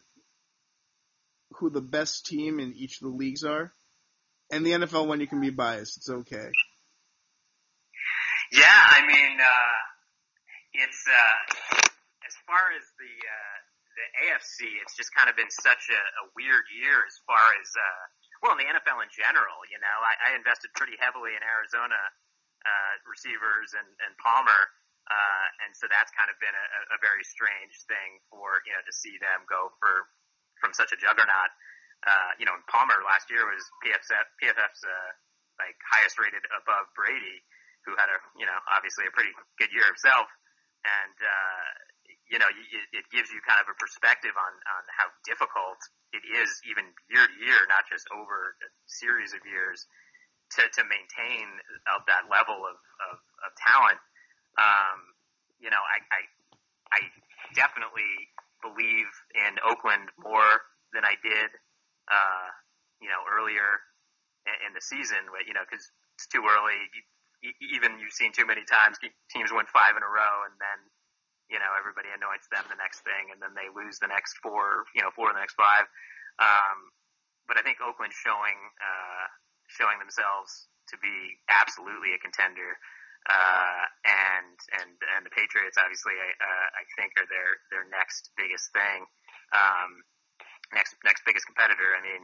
[1.54, 3.73] who the best team in each of the leagues are?
[4.52, 6.49] And the NFL one, you can be biased; it's okay.
[8.52, 9.75] Yeah, I mean, uh,
[10.73, 11.86] it's uh,
[12.25, 13.60] as far as the uh,
[13.99, 17.69] the AFC, it's just kind of been such a, a weird year as far as,
[17.75, 18.04] uh,
[18.39, 19.60] well, in the NFL in general.
[19.67, 21.99] You know, I, I invested pretty heavily in Arizona
[22.63, 24.62] uh, receivers and, and Palmer,
[25.10, 28.82] uh, and so that's kind of been a, a very strange thing for you know
[28.86, 30.10] to see them go for
[30.62, 31.52] from such a juggernaut.
[32.08, 35.12] Uh, you know, Palmer last year was PFF, PFF's uh,
[35.60, 37.43] like highest rated above Brady,
[37.84, 40.32] who had a you know obviously a pretty good year himself,
[40.88, 41.67] and uh,
[42.30, 45.82] you know, it, it gives you kind of a perspective on, on how difficult
[46.13, 49.89] it is even year to year, not just over a series of years
[50.58, 51.45] to, to maintain
[51.89, 52.78] of that level of,
[53.10, 53.98] of, of talent.
[54.60, 55.00] Um,
[55.63, 56.22] you know, I, I,
[56.91, 57.00] I
[57.56, 58.12] definitely
[58.60, 61.50] believe in Oakland more than I did,
[62.12, 62.48] uh,
[63.00, 63.80] you know, earlier
[64.67, 65.88] in, the season, But, you know, cause
[66.19, 66.80] it's too early.
[66.91, 67.02] You,
[67.80, 69.00] even you've seen too many times
[69.32, 70.80] teams win five in a row and then
[71.50, 74.86] you know, everybody anoints them the next thing, and then they lose the next four,
[74.93, 75.89] you know, four of the next five.
[76.38, 76.93] Um,
[77.50, 79.26] but I think Oakland's showing uh,
[79.67, 82.78] showing themselves to be absolutely a contender,
[83.28, 88.32] uh, and and and the Patriots obviously I, uh, I think are their their next
[88.40, 89.04] biggest thing,
[89.52, 90.04] um,
[90.72, 91.96] next next biggest competitor.
[91.98, 92.24] I mean,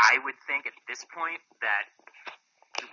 [0.00, 1.92] I would think at this point that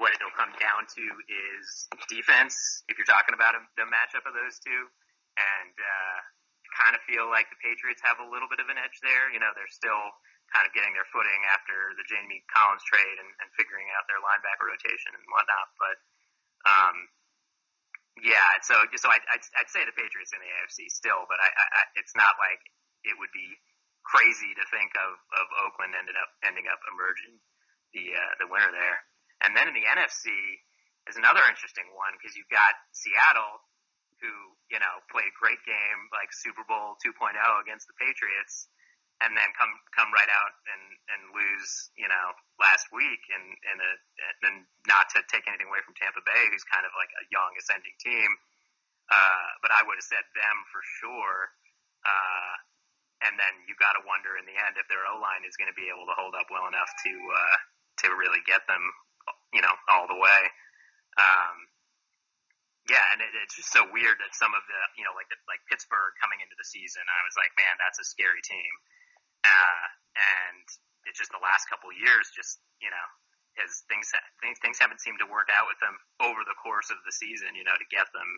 [0.02, 2.84] what it'll come down to is defense.
[2.90, 4.90] If you're talking about a, the matchup of those two,
[5.38, 6.20] and uh,
[6.76, 9.32] kind of feel like the Patriots have a little bit of an edge there.
[9.32, 10.12] You know, they're still
[10.54, 14.22] kind of getting their footing after the Jamie Collins trade and, and figuring out their
[14.22, 15.74] linebacker rotation and whatnot.
[15.80, 15.96] But
[16.66, 16.96] um,
[18.22, 21.50] yeah, so so I'd, I'd, I'd say the Patriots in the AFC still, but I,
[21.52, 22.62] I, it's not like
[23.06, 23.50] it would be
[24.06, 27.42] crazy to think of, of Oakland ended up ending up emerging
[27.94, 28.98] the uh, the winner there.
[29.44, 30.32] And then in the NFC
[31.12, 33.62] is another interesting one because you've got Seattle
[34.24, 34.32] who,
[34.72, 38.72] you know, played a great game like Super Bowl 2.0 against the Patriots
[39.24, 42.28] and then come come right out and and lose, you know,
[42.60, 43.92] last week and and a,
[44.48, 44.56] and
[44.88, 47.96] not to take anything away from Tampa Bay, who's kind of like a young ascending
[48.04, 48.30] team.
[49.08, 51.54] Uh, but I would have said them for sure.
[52.04, 52.54] Uh,
[53.24, 55.72] and then you got to wonder in the end if their O line is going
[55.72, 57.58] to be able to hold up well enough to uh,
[58.04, 58.84] to really get them,
[59.56, 60.42] you know, all the way.
[61.16, 61.56] Um,
[62.92, 65.40] yeah, and it, it's just so weird that some of the, you know, like the,
[65.50, 68.74] like Pittsburgh coming into the season, I was like, man, that's a scary team.
[69.46, 69.86] Uh,
[70.18, 70.66] and
[71.06, 73.08] it's just the last couple years, just you know,
[73.62, 74.10] as things
[74.42, 77.54] things things haven't seemed to work out with them over the course of the season.
[77.54, 78.30] You know, to get them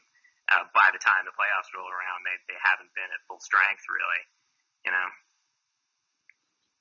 [0.51, 3.87] uh, by the time the playoffs roll around, they they haven't been at full strength
[3.87, 4.21] really.
[4.83, 5.07] You know.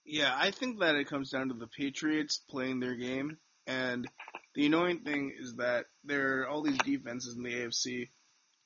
[0.06, 4.06] Yeah, I think that it comes down to the Patriots playing their game and
[4.54, 8.08] the annoying thing is that there are all these defenses in the AFC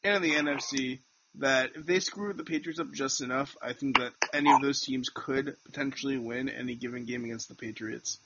[0.04, 1.00] and in the NFC
[1.38, 4.80] that if they screw the Patriots up just enough, I think that any of those
[4.80, 8.18] teams could potentially win any given game against the Patriots.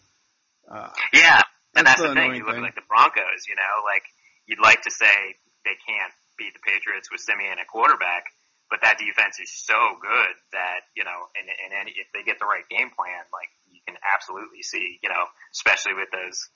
[0.71, 1.43] Uh, yeah,
[1.77, 2.35] and that's, that's the, the thing.
[2.35, 2.63] You look thing.
[2.63, 4.05] like the Broncos, you know, like
[4.47, 8.33] you'd like to say they can't beat the Patriots with Siemian at quarterback,
[8.71, 12.41] but that defense is so good that you know, and, and any, if they get
[12.41, 16.49] the right game plan, like you can absolutely see, you know, especially with those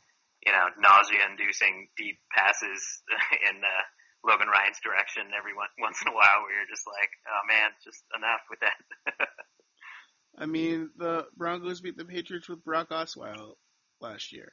[0.47, 3.03] you know, nausea-inducing deep passes
[3.51, 3.85] in uh,
[4.25, 7.71] Logan Ryan's direction every one, once in a while, where you're just like, oh man,
[7.85, 9.29] just enough with that.
[10.39, 13.55] I mean, the Broncos beat the Patriots with Brock Osweiler
[14.01, 14.53] last year.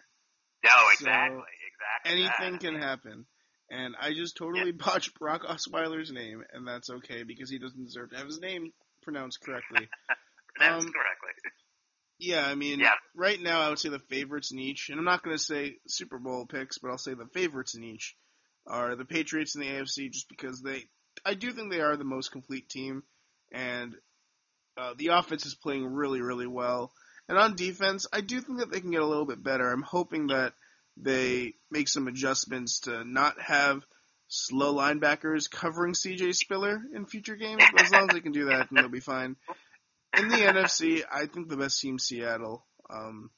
[0.63, 2.11] No, exactly, so exactly.
[2.11, 2.61] Anything that.
[2.61, 3.25] can happen.
[3.69, 4.85] And I just totally yeah.
[4.85, 8.71] botched Brock Osweiler's name, and that's okay because he doesn't deserve to have his name
[9.03, 9.87] pronounced correctly.
[10.55, 11.51] pronounced Um, correctly.
[12.19, 12.93] Yeah, I mean, Yeah.
[13.15, 15.77] right now I would say the favorites in each, and I'm not going to say
[15.87, 18.15] Super Bowl picks, but I'll say the favorites in each
[18.67, 20.83] are the Patriots in the AFC, just because they,
[21.25, 23.03] I do think they are the most complete team,
[23.51, 23.95] and
[24.77, 26.91] uh, the offense is playing really, really well.
[27.27, 29.71] And on defense, I do think that they can get a little bit better.
[29.71, 30.53] I'm hoping that
[30.97, 33.83] they make some adjustments to not have
[34.27, 37.63] slow linebackers covering CJ Spiller in future games.
[37.77, 39.35] As long as they can do that, then they'll be fine.
[40.17, 42.65] In the NFC, I think the best team Seattle.
[42.89, 43.31] Um,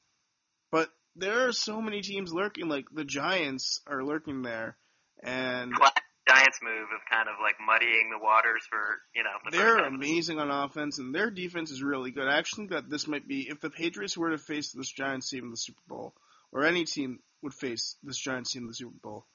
[0.70, 2.68] but there are so many teams lurking.
[2.68, 4.76] Like the Giants are lurking there,
[5.22, 9.30] and Classic Giants move of kind of like muddying the waters for you know.
[9.50, 12.28] The they're amazing on offense, and their defense is really good.
[12.28, 15.30] I actually think that this might be if the Patriots were to face this Giants
[15.30, 16.14] team in the Super Bowl,
[16.52, 19.26] or any team would face this Giants team in the Super Bowl.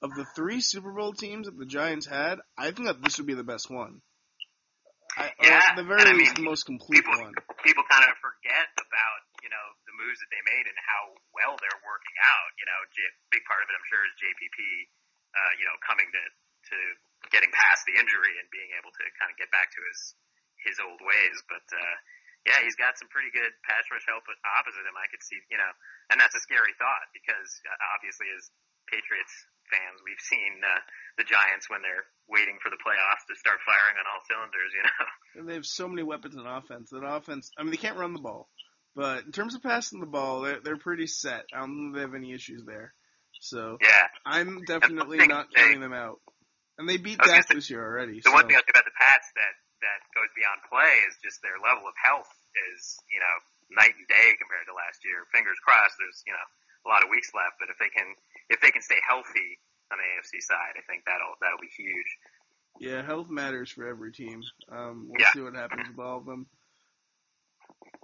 [0.00, 3.26] Of the three Super Bowl teams that the Giants had, I think that this would
[3.26, 3.98] be the best one.
[5.18, 7.34] I, Yeah, at the very I least, mean, the most complete people one.
[7.66, 11.02] people kind of forget about you know the moves that they made and how
[11.34, 12.50] well they're working out.
[12.62, 14.60] You know, J- big part of it, I'm sure, is JPP.
[15.32, 16.22] Uh, you know, coming to
[16.72, 16.76] to
[17.30, 19.98] getting past the injury and being able to kind of get back to his
[20.64, 21.36] his old ways.
[21.46, 21.96] But uh,
[22.46, 24.24] yeah, he's got some pretty good pass rush help
[24.58, 24.96] opposite him.
[24.96, 25.72] I could see, you know,
[26.10, 28.48] and that's a scary thought because uh, obviously as
[28.88, 29.34] Patriots
[29.68, 30.80] fans, we've seen uh,
[31.20, 34.72] the Giants when they're waiting for the playoffs to start firing on all cylinders.
[34.74, 35.06] You know.
[35.38, 36.90] And they have so many weapons on offense.
[36.90, 38.48] That offense, I mean, they can't run the ball,
[38.96, 41.44] but in terms of passing the ball, they're they're pretty set.
[41.54, 42.94] I don't think they have any issues there.
[43.40, 44.08] So Yeah.
[44.26, 46.20] I'm definitely not they- counting them out.
[46.78, 48.20] And they beat I was Dak say, this year already.
[48.22, 48.32] The so.
[48.32, 51.58] one thing I'll say about the Pats that that goes beyond play is just their
[51.58, 52.30] level of health
[52.70, 53.36] is you know
[53.78, 55.26] night and day compared to last year.
[55.34, 55.98] Fingers crossed.
[55.98, 56.46] There's you know
[56.86, 58.14] a lot of weeks left, but if they can
[58.50, 59.58] if they can stay healthy
[59.90, 62.10] on the AFC side, I think that'll that'll be huge.
[62.78, 64.42] Yeah, health matters for every team.
[64.70, 65.32] Um, we'll Yeah.
[65.34, 66.46] see what happens with all of them.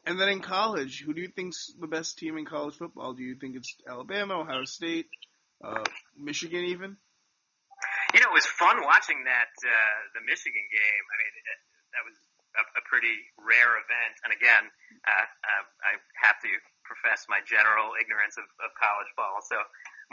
[0.06, 3.14] And then in college, who do you think's the best team in college football?
[3.14, 5.08] Do you think it's Alabama, Ohio State,
[5.64, 6.96] uh, Michigan, even?
[8.12, 11.04] You know, it was fun watching that uh, the Michigan game.
[11.08, 11.58] I mean, it,
[11.96, 12.16] that was
[12.60, 14.14] a, a pretty rare event.
[14.28, 14.64] And again,
[15.08, 16.52] uh, uh, I have to
[16.84, 19.40] profess my general ignorance of, of college ball.
[19.40, 19.56] So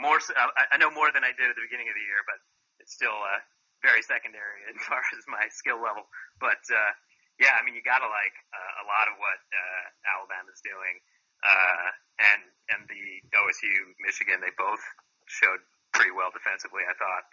[0.00, 2.40] more, I, I know more than I did at the beginning of the year, but
[2.80, 3.40] it's still uh,
[3.84, 6.08] very secondary as far as my skill level.
[6.40, 6.92] But uh,
[7.40, 9.84] yeah, I mean, you got to like uh, a lot of what uh,
[10.16, 10.96] Alabama's doing,
[11.44, 11.88] uh,
[12.20, 12.42] and
[12.76, 14.40] and the OSU Michigan.
[14.40, 14.82] They both
[15.28, 15.60] showed
[15.92, 16.84] pretty well defensively.
[16.84, 17.24] I thought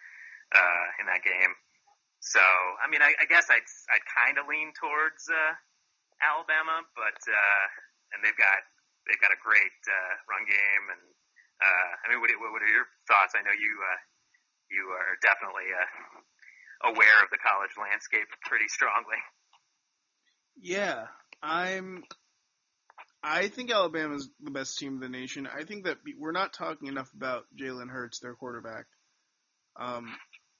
[0.55, 1.53] uh, in that game.
[2.19, 2.43] So,
[2.83, 5.53] I mean, I, I guess I'd I'd kind of lean towards uh,
[6.19, 7.65] Alabama, but uh,
[8.15, 8.59] and they've got
[9.07, 11.03] they've got a great uh, run game, and
[11.63, 13.39] uh, I mean, what, what are your thoughts?
[13.39, 13.99] I know you uh,
[14.67, 19.19] you are definitely uh, aware of the college landscape pretty strongly.
[20.61, 21.05] Yeah,
[21.41, 22.03] I'm.
[23.21, 25.47] I think Alabama's the best team in the nation.
[25.47, 28.85] I think that we're not talking enough about Jalen Hurts, their quarterback.
[29.77, 30.07] Um,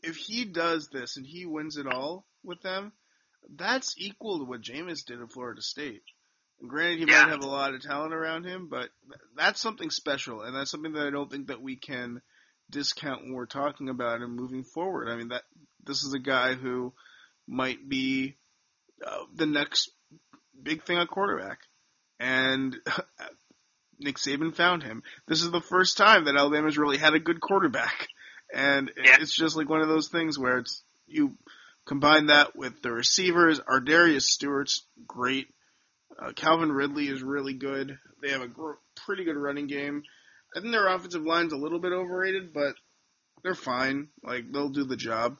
[0.03, 2.91] if he does this and he wins it all with them,
[3.55, 6.03] that's equal to what Jameis did at Florida State.
[6.59, 7.23] And granted, he Yeah.
[7.23, 8.89] might have a lot of talent around him, but
[9.35, 12.21] that's something special, and that's something that I don't think that we can
[12.69, 15.09] discount when we're talking about him moving forward.
[15.09, 15.43] I mean, that
[15.85, 16.93] this is a guy who
[17.47, 18.35] might be
[19.05, 19.91] uh, the next
[20.61, 21.59] big thing at quarterback.
[22.19, 22.75] And
[23.99, 25.03] Nick Saban found him.
[25.27, 28.07] This is the first time that Alabama's really had a good quarterback.
[28.53, 29.17] And Yeah.
[29.19, 31.37] it's just like one of those things where it's you
[31.85, 33.59] combine that with the receivers.
[33.59, 35.47] Ardarius Stewart's great.
[36.21, 37.97] Uh, Calvin Ridley is really good.
[38.21, 38.73] They have a gr-
[39.05, 40.03] pretty good running game.
[40.55, 42.73] I think their offensive line's a little bit overrated, but
[43.43, 44.09] they're fine.
[44.23, 45.37] Like they'll do the job.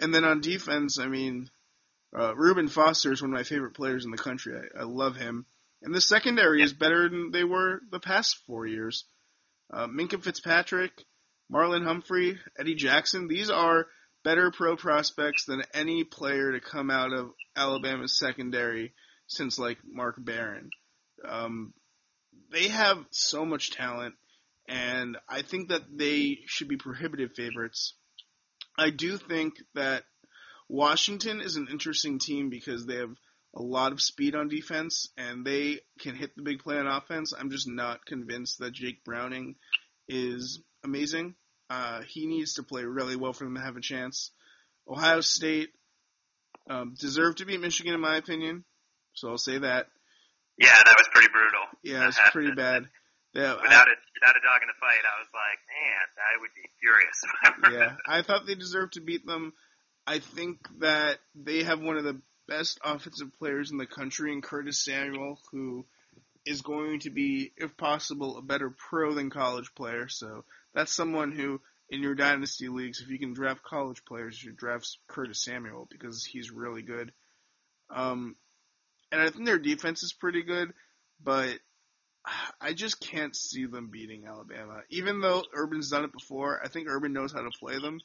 [0.00, 1.48] And then on defense, I mean,
[2.16, 4.54] uh, Reuben Foster is one of my favorite players in the country.
[4.56, 5.46] I, I love him.
[5.82, 9.04] And the secondary is better than they were the past four years.
[9.72, 10.92] Uh, Minkah Fitzpatrick,
[11.52, 13.86] Marlon Humphrey, Eddie Jackson, these are
[14.24, 18.92] better pro prospects than any player to come out of Alabama's secondary
[19.26, 20.70] since like Mark Barron.
[21.24, 21.72] Um,
[22.50, 24.14] they have so much talent,
[24.68, 27.94] and I think that they should be prohibitive favorites.
[28.78, 30.04] I do think that
[30.68, 33.14] Washington is an interesting team because they have
[33.54, 37.32] a lot of speed on defense and they can hit the big play on offense.
[37.38, 39.56] I'm just not convinced that Jake Browning
[40.08, 41.34] is amazing.
[41.70, 44.30] Uh, he needs to play really well for them to have a chance.
[44.88, 45.70] Ohio State
[46.68, 48.64] um, deserved to beat Michigan, in my opinion,
[49.14, 49.86] so I'll say that.
[50.58, 51.60] Yeah, that was pretty brutal.
[51.82, 52.88] Yeah, it's I pretty bad.
[53.34, 56.54] Yeah, Without a without a dog in the fight, I was like, man, I would
[56.56, 57.20] be furious.
[57.44, 59.52] I yeah, I thought they deserved to beat them.
[60.06, 64.40] I think that they have one of the best offensive players in the country in
[64.40, 65.84] Curtis Samuel, who
[66.44, 70.06] is going to be, if possible, a better pro than college player.
[70.08, 74.52] So that's someone who, in your dynasty leagues, if you can draft college players, you
[74.52, 77.12] draft Curtis Samuel because he's really good.
[77.90, 78.36] Um,
[79.10, 80.72] and I think their defense is pretty good,
[81.22, 81.58] but
[82.60, 84.82] I just can't see them beating Alabama.
[84.90, 87.98] Even though Urban's done it before, I think Urban knows how to play them.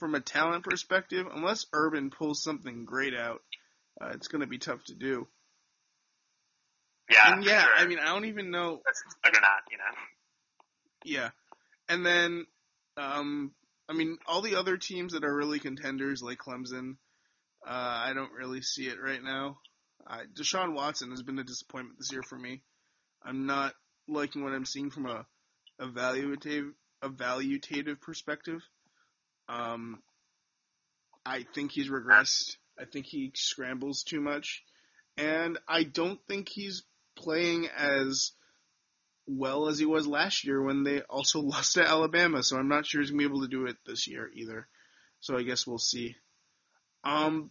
[0.00, 3.42] From a talent perspective, unless Urban pulls something great out,
[4.00, 5.28] uh, it's going to be tough to do.
[7.10, 7.72] Yeah, and yeah, sure.
[7.76, 8.80] I mean, I don't even know.
[8.84, 9.84] That's not, you know.
[11.04, 11.30] Yeah,
[11.88, 12.46] and then,
[12.96, 13.52] um,
[13.88, 16.96] I mean, all the other teams that are really contenders, like Clemson,
[17.66, 19.58] uh, I don't really see it right now.
[20.06, 22.62] Uh, Deshaun Watson has been a disappointment this year for me.
[23.22, 23.74] I'm not
[24.08, 25.26] liking what I'm seeing from a
[25.78, 26.70] evaluative
[27.04, 28.62] evaluative perspective.
[29.50, 30.00] Um,
[31.26, 32.56] I think he's regressed.
[32.78, 34.62] I think he scrambles too much,
[35.16, 36.84] and I don't think he's
[37.16, 38.32] playing as
[39.26, 42.42] well as he was last year when they also lost to Alabama.
[42.42, 44.68] So I'm not sure he's gonna be able to do it this year either.
[45.18, 46.16] So I guess we'll see.
[47.04, 47.50] Um,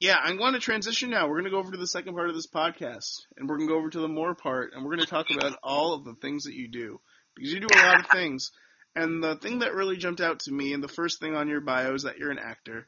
[0.00, 1.26] yeah, I'm going to transition now.
[1.26, 3.68] We're going to go over to the second part of this podcast, and we're going
[3.68, 6.04] to go over to the more part, and we're going to talk about all of
[6.04, 7.00] the things that you do
[7.34, 8.50] because you do a lot of things.
[8.96, 11.60] And the thing that really jumped out to me, and the first thing on your
[11.60, 12.86] bio is that you're an actor.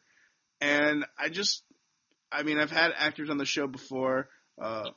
[0.61, 1.62] And I just,
[2.31, 4.29] I mean, I've had actors on the show before.
[4.61, 4.90] Uh,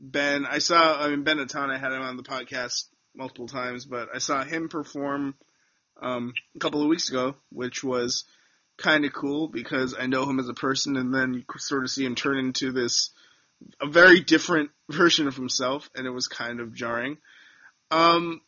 [0.00, 2.84] Ben, I saw, I mean, Ben Atan, I had him on the podcast
[3.14, 5.34] multiple times, but I saw him perform
[6.00, 8.24] um, a couple of weeks ago, which was
[8.76, 11.90] kind of cool because I know him as a person, and then you sort of
[11.90, 13.10] see him turn into this
[13.80, 17.18] a very different version of himself, and it was kind of jarring.
[17.90, 18.40] Um,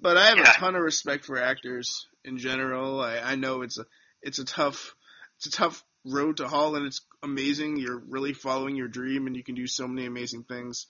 [0.00, 0.50] but I have Yeah.
[0.50, 3.00] a ton of respect for actors in general.
[3.00, 3.84] I, I know it's a
[4.22, 4.94] it's a tough
[5.38, 7.76] it's a tough road to haul, and it's amazing.
[7.76, 10.86] You're really following your dream, and you can do so many amazing things.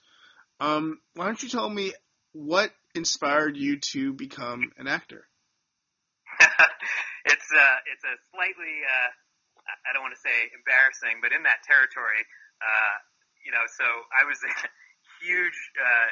[0.59, 1.93] Um, why don't you tell me
[2.33, 5.27] what inspired you to become an actor?
[7.25, 9.09] it's uh, it's a slightly uh,
[9.67, 12.23] I- I don't want to say embarrassing, but in that territory,
[12.61, 12.95] uh,
[13.45, 13.63] you know.
[13.77, 14.51] So I was a
[15.23, 16.09] huge, uh,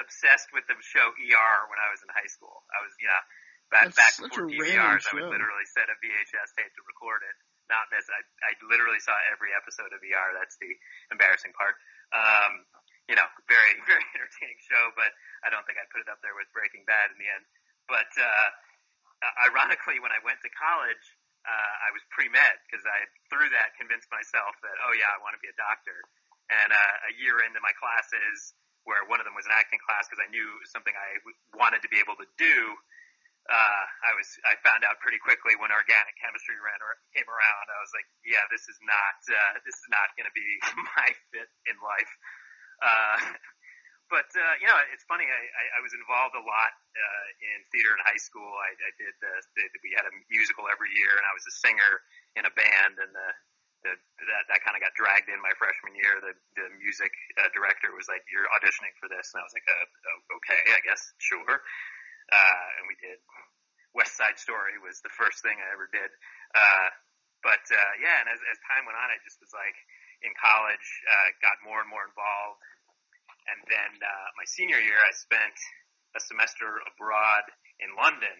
[0.00, 2.64] obsessed with the show ER when I was in high school.
[2.72, 3.22] I was, you know,
[3.70, 7.36] back That's back before DVRs, I would literally set a VHS tape to record it.
[7.66, 8.06] Not miss.
[8.06, 10.28] I I literally saw every episode of ER.
[10.38, 10.70] That's the
[11.10, 11.74] embarrassing part.
[12.14, 12.62] Um,
[13.10, 15.10] you know, very very entertaining show, but
[15.42, 17.44] I don't think I'd put it up there with Breaking Bad in the end.
[17.90, 18.48] But uh,
[19.50, 21.06] ironically, when I went to college,
[21.46, 25.18] uh, I was pre med because I through that convinced myself that oh yeah, I
[25.22, 26.06] want to be a doctor.
[26.46, 28.54] And uh, a year into my classes,
[28.86, 31.18] where one of them was an acting class because I knew it was something I
[31.58, 32.56] wanted to be able to do.
[33.46, 37.64] Uh, I was I found out pretty quickly when organic chemistry ran or came around.
[37.70, 40.48] I was like, yeah, this is not uh, this is not going to be
[40.98, 42.12] my fit in life.
[42.82, 43.18] Uh,
[44.14, 45.26] but uh, you know, it's funny.
[45.30, 48.50] I, I, I was involved a lot uh, in theater in high school.
[48.50, 51.54] I, I did the, the we had a musical every year, and I was a
[51.54, 52.02] singer
[52.34, 53.28] in a band, and the,
[53.86, 56.18] that that kind of got dragged in my freshman year.
[56.18, 59.66] The the music uh, director was like, "You're auditioning for this," and I was like,
[59.66, 61.62] uh, oh, "Okay, I guess, sure."
[62.26, 63.22] Uh, and we did
[63.94, 66.10] West Side Story was the first thing I ever did.
[66.54, 66.88] Uh,
[67.46, 69.78] but uh, yeah, and as as time went on, I just was like
[70.26, 72.62] in college, uh, got more and more involved
[73.46, 75.56] and then uh, my senior year, I spent
[76.18, 77.44] a semester abroad
[77.78, 78.38] in London,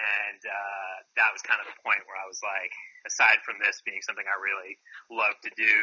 [0.00, 2.72] and uh, that was kind of the point where I was like,
[3.04, 4.80] aside from this being something I really
[5.12, 5.76] love to do,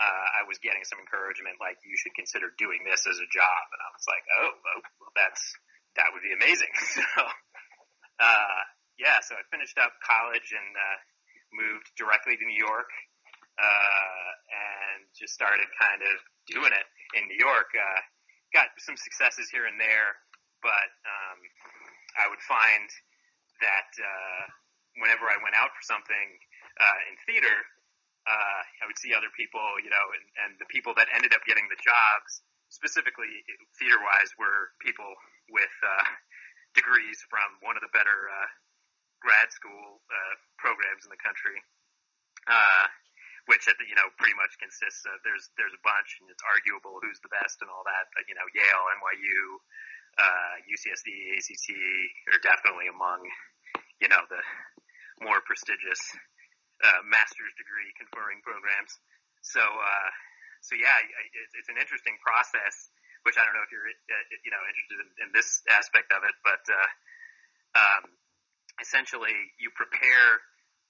[0.00, 3.64] uh, I was getting some encouragement, like you should consider doing this as a job,
[3.68, 4.52] and I was like, oh,
[4.96, 5.42] well, that's
[6.00, 6.72] that would be amazing.
[6.96, 7.04] so,
[8.16, 8.60] uh,
[8.96, 10.98] yeah, so I finished up college and uh,
[11.52, 12.88] moved directly to New York,
[13.60, 16.16] uh, and just started kind of
[16.48, 16.86] doing it
[17.20, 17.68] in New York.
[17.76, 18.00] Uh,
[18.56, 20.16] got some successes here and there,
[20.64, 21.38] but um,
[22.16, 22.88] I would find
[23.60, 24.42] that uh,
[24.96, 26.28] whenever I went out for something
[26.78, 27.56] uh, in theater,
[28.28, 31.42] uh, I would see other people, you know, and, and the people that ended up
[31.48, 33.42] getting the jobs, specifically
[33.80, 35.10] theater-wise, were people
[35.50, 36.06] with uh,
[36.78, 38.48] degrees from one of the better uh,
[39.18, 41.58] grad school uh, programs in the country.
[42.48, 42.86] Uh,
[43.48, 47.18] which you know pretty much consists of there's there's a bunch and it's arguable who's
[47.24, 49.40] the best and all that but you know Yale NYU
[50.20, 51.66] uh, UCSD ACT
[52.30, 53.24] are definitely among
[53.98, 54.42] you know the
[55.24, 56.00] more prestigious
[56.84, 58.98] uh, master's degree conferring programs
[59.42, 60.10] so uh,
[60.64, 60.96] so yeah
[61.36, 62.90] it's, it's an interesting process
[63.28, 66.24] which I don't know if you're uh, you know interested in, in this aspect of
[66.24, 66.90] it but uh,
[67.76, 68.02] um,
[68.80, 70.40] essentially you prepare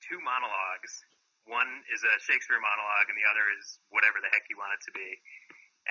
[0.05, 1.05] two monologues
[1.51, 4.83] one is a Shakespeare monologue, and the other is whatever the heck you want it
[4.87, 5.09] to be.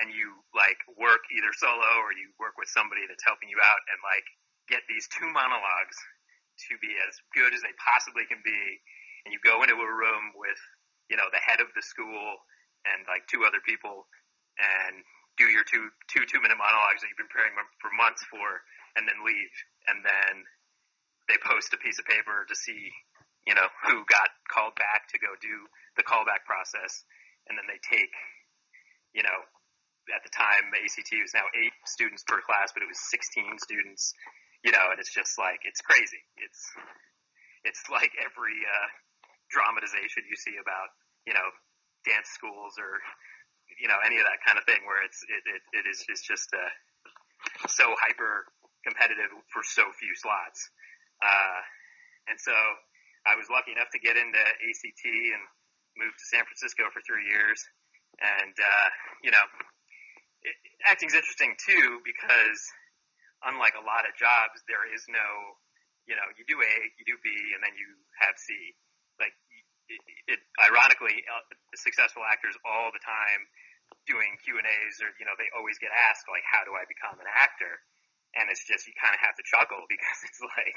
[0.00, 3.82] And you like work either solo or you work with somebody that's helping you out,
[3.90, 4.24] and like
[4.70, 5.98] get these two monologues
[6.70, 8.80] to be as good as they possibly can be.
[9.24, 10.60] And you go into a room with,
[11.12, 12.40] you know, the head of the school
[12.88, 14.08] and like two other people,
[14.56, 15.04] and
[15.36, 18.64] do your two two two minute monologues that you've been preparing for months for,
[18.96, 19.54] and then leave.
[19.88, 20.44] And then
[21.28, 22.90] they post a piece of paper to see,
[23.44, 25.68] you know, who got called back to go do
[26.00, 27.04] the callback process,
[27.48, 28.12] and then they take,
[29.12, 29.38] you know,
[30.10, 33.60] at the time the ACT was now eight students per class, but it was 16
[33.62, 34.14] students,
[34.64, 36.24] you know, and it's just like it's crazy.
[36.40, 36.62] It's
[37.64, 38.88] it's like every uh,
[39.50, 40.94] dramatization you see about,
[41.26, 41.48] you know,
[42.06, 43.02] dance schools or
[43.76, 46.24] you know any of that kind of thing where it's it it, it is it's
[46.24, 46.72] just uh,
[47.68, 48.48] so hyper
[48.84, 50.70] competitive for so few slots.
[51.20, 51.60] Uh,
[52.32, 52.54] and so
[53.28, 55.42] I was lucky enough to get into ACT and
[56.00, 57.60] moved to San Francisco for three years.
[58.20, 58.88] And, uh,
[59.24, 59.44] you know,
[60.44, 60.56] it,
[60.88, 62.60] acting's interesting too because
[63.44, 65.28] unlike a lot of jobs, there is no,
[66.08, 67.88] you know, you do A, you do B, and then you
[68.24, 68.52] have C.
[70.30, 71.42] It ironically, uh,
[71.74, 73.42] successful actors all the time
[74.06, 76.86] doing Q and A's, or you know, they always get asked like, "How do I
[76.86, 77.82] become an actor?"
[78.38, 80.76] and it's just you kind of have to chuckle because it's like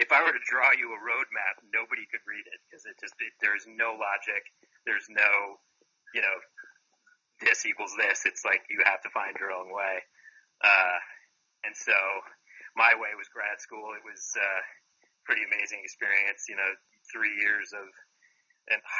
[0.00, 3.16] if I were to draw you a roadmap, nobody could read it because it just
[3.20, 4.48] it, there's no logic,
[4.88, 5.60] there's no
[6.14, 6.36] you know
[7.44, 8.24] this equals this.
[8.24, 10.00] It's like you have to find your own way,
[10.64, 10.98] uh,
[11.64, 11.96] and so
[12.76, 13.92] my way was grad school.
[13.96, 14.60] It was uh,
[15.26, 16.48] pretty amazing experience.
[16.48, 16.72] You know,
[17.12, 17.86] three years of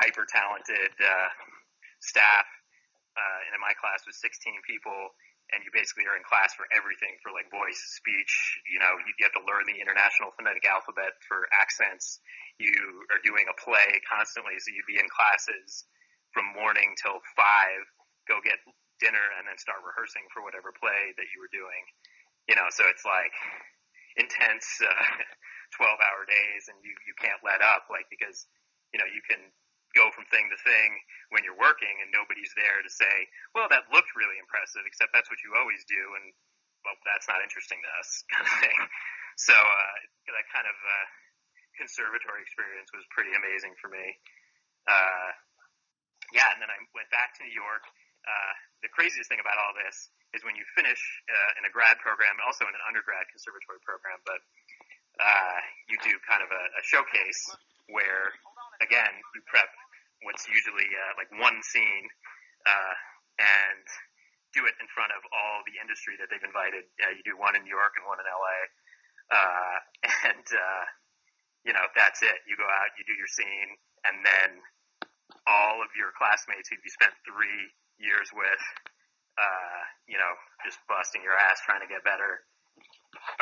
[0.02, 1.30] hyper talented uh,
[2.02, 2.46] staff.
[3.14, 5.11] Uh, and in my class was 16 people
[5.50, 8.34] and you basically are in class for everything for like voice, speech.
[8.70, 12.22] You know, you, have to learn the international phonetic alphabet for accents.
[12.62, 12.74] You
[13.11, 15.86] are doing a play constantly, so you'd be in classes
[16.30, 17.82] from morning till five,
[18.30, 18.62] go get
[19.02, 21.82] dinner, and then start rehearsing for whatever play that you were doing.
[22.46, 23.34] You know, so it's like
[24.22, 25.06] intense uh,
[25.80, 28.44] 12 hour days, and you you can't let up, like because
[28.92, 29.40] you know you can
[29.96, 30.90] go from thing to thing
[31.34, 33.26] when you're working and nobody's there to say,
[33.58, 35.98] well, that looked really impressive, except that's what you always do.
[36.14, 36.30] And
[36.86, 38.80] well, that's not interesting to us kind of thing.
[39.34, 39.96] So, uh,
[40.30, 41.06] that kind of, uh,
[41.80, 44.04] conservatory experience was pretty amazing for me.
[44.84, 45.32] Uh,
[46.36, 47.88] yeah, and then I went back to New York.
[48.28, 48.52] Uh,
[48.84, 52.36] the craziest thing about all this is when you finish uh, in a grad program,
[52.44, 54.44] also in an undergrad conservatory program, but
[55.20, 55.58] uh,
[55.92, 57.52] you do kind of a, a showcase
[57.92, 58.32] where
[58.80, 59.68] again, you prep
[60.24, 62.06] what's usually uh, like one scene
[62.68, 62.94] uh,
[63.40, 63.84] and
[64.52, 66.84] do it in front of all the industry that they've invited.
[66.98, 68.58] Uh, you do one in New York and one in LA,
[69.30, 69.76] uh,
[70.32, 70.84] and uh,
[71.64, 72.44] you know that's it.
[72.48, 73.70] You go out, you do your scene,
[74.04, 74.50] and then
[75.48, 78.62] all of your classmates who you spent three years with,
[79.40, 80.32] uh, you know,
[80.66, 82.44] just busting your ass trying to get better,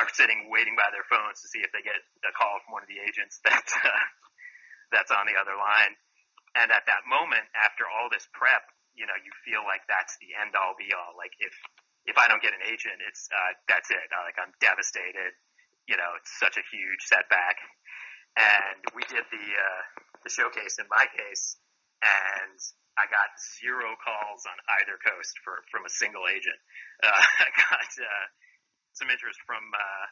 [0.00, 2.84] are sitting waiting by their phones to see if they get a call from one
[2.84, 4.04] of the agents that uh,
[4.92, 5.94] that's on the other line.
[6.56, 8.64] And at that moment, after all this prep,
[8.96, 11.14] you know, you feel like that's the end all be all.
[11.14, 11.54] Like if
[12.08, 14.08] if I don't get an agent, it's uh, that's it.
[14.10, 15.36] Like I'm devastated.
[15.86, 17.60] You know, it's such a huge setback.
[18.36, 19.82] And we did the uh,
[20.24, 21.60] the showcase in my case,
[22.02, 22.58] and
[22.96, 26.58] I got zero calls on either coast for from a single agent.
[27.04, 27.12] Uh,
[27.46, 28.24] I got uh,
[28.98, 30.06] some interest from uh,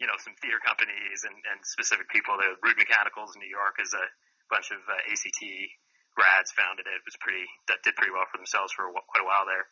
[0.00, 2.40] you know, some theater companies and, and specific people.
[2.40, 4.08] The Rude Mechanicals in New York is a
[4.48, 5.44] bunch of uh, ACT
[6.16, 7.04] grads founded it.
[7.04, 9.68] It was pretty, that did pretty well for themselves for a, quite a while there.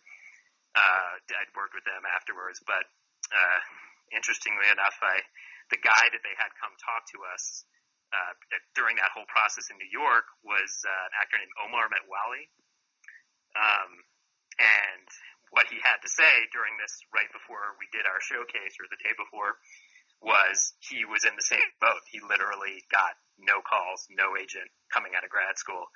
[0.76, 2.84] Uh, I'd worked with them afterwards, but,
[3.32, 3.58] uh,
[4.12, 5.24] interestingly enough, I,
[5.72, 7.64] the guy that they had come talk to us,
[8.12, 8.32] uh,
[8.76, 12.52] during that whole process in New York was, uh, an actor named Omar Metwally.
[13.56, 14.04] Um,
[14.60, 15.08] and
[15.50, 19.00] what he had to say during this right before we did our showcase or the
[19.00, 19.56] day before
[20.18, 22.02] was he was in the same boat.
[22.10, 25.86] He literally got no calls, no agent coming out of grad school.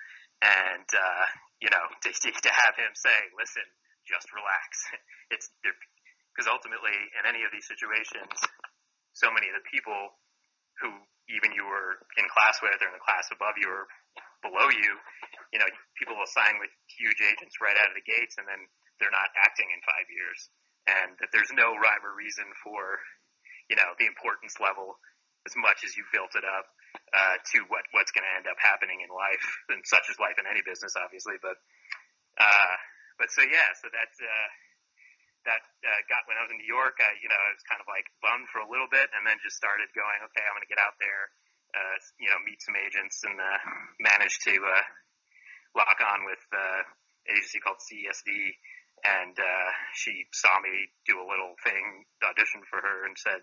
[0.42, 1.24] And, uh,
[1.58, 3.66] you know, to, to have him say, listen,
[4.06, 4.66] just relax.
[5.32, 8.36] It's because ultimately in any of these situations,
[9.16, 10.12] so many of the people
[10.76, 10.92] who
[11.32, 13.88] even you were in class with or in the class above you or
[14.44, 14.92] below you,
[15.56, 15.64] you know,
[15.96, 18.60] people will sign with huge agents right out of the gates and then
[19.02, 20.38] they're not acting in five years.
[20.86, 23.02] And that there's no rhyme or reason for
[23.70, 24.98] you know, the importance level
[25.46, 26.66] as much as you built it up
[27.14, 30.38] uh, to what what's going to end up happening in life, and such is life
[30.38, 31.38] in any business, obviously.
[31.42, 31.58] But
[32.38, 32.74] uh,
[33.18, 34.48] but so yeah, so that uh,
[35.50, 37.80] that uh, got when I was in New York, I you know I was kind
[37.82, 40.66] of like bummed for a little bit, and then just started going, okay, I'm going
[40.66, 41.32] to get out there
[41.72, 43.60] uh, you know, meet some agents and uh,
[44.00, 44.84] managed to uh,
[45.72, 46.84] lock on with uh,
[47.28, 48.28] an agency called CESD.
[49.02, 50.70] And uh, she saw me
[51.10, 53.42] do a little thing, audition for her, and said,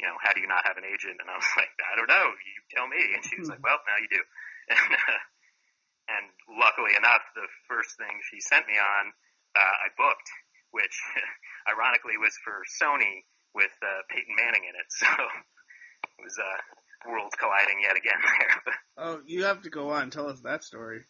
[0.00, 1.20] you know, how do you not have an agent?
[1.20, 2.28] And I was like, I don't know.
[2.32, 3.00] You tell me.
[3.14, 4.22] And she was like, well, now you do.
[4.64, 5.20] And, uh,
[6.08, 6.26] and
[6.56, 9.12] luckily enough, the first thing she sent me on,
[9.52, 10.28] uh, I booked,
[10.72, 10.96] which
[11.68, 14.88] ironically was for Sony with uh, Peyton Manning in it.
[14.88, 16.60] So it was uh,
[17.10, 18.74] worlds colliding yet again there.
[18.96, 20.08] oh, you have to go on.
[20.08, 21.04] Tell us that story.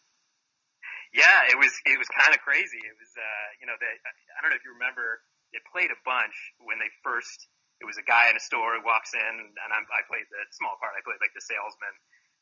[1.13, 2.81] Yeah, it was it was kind of crazy.
[2.81, 5.21] It was uh, you know, they, I don't know if you remember,
[5.53, 7.49] it played a bunch when they first.
[7.83, 10.47] It was a guy in a store who walks in, and I'm, I played the
[10.55, 10.95] small part.
[10.95, 11.91] I played like the salesman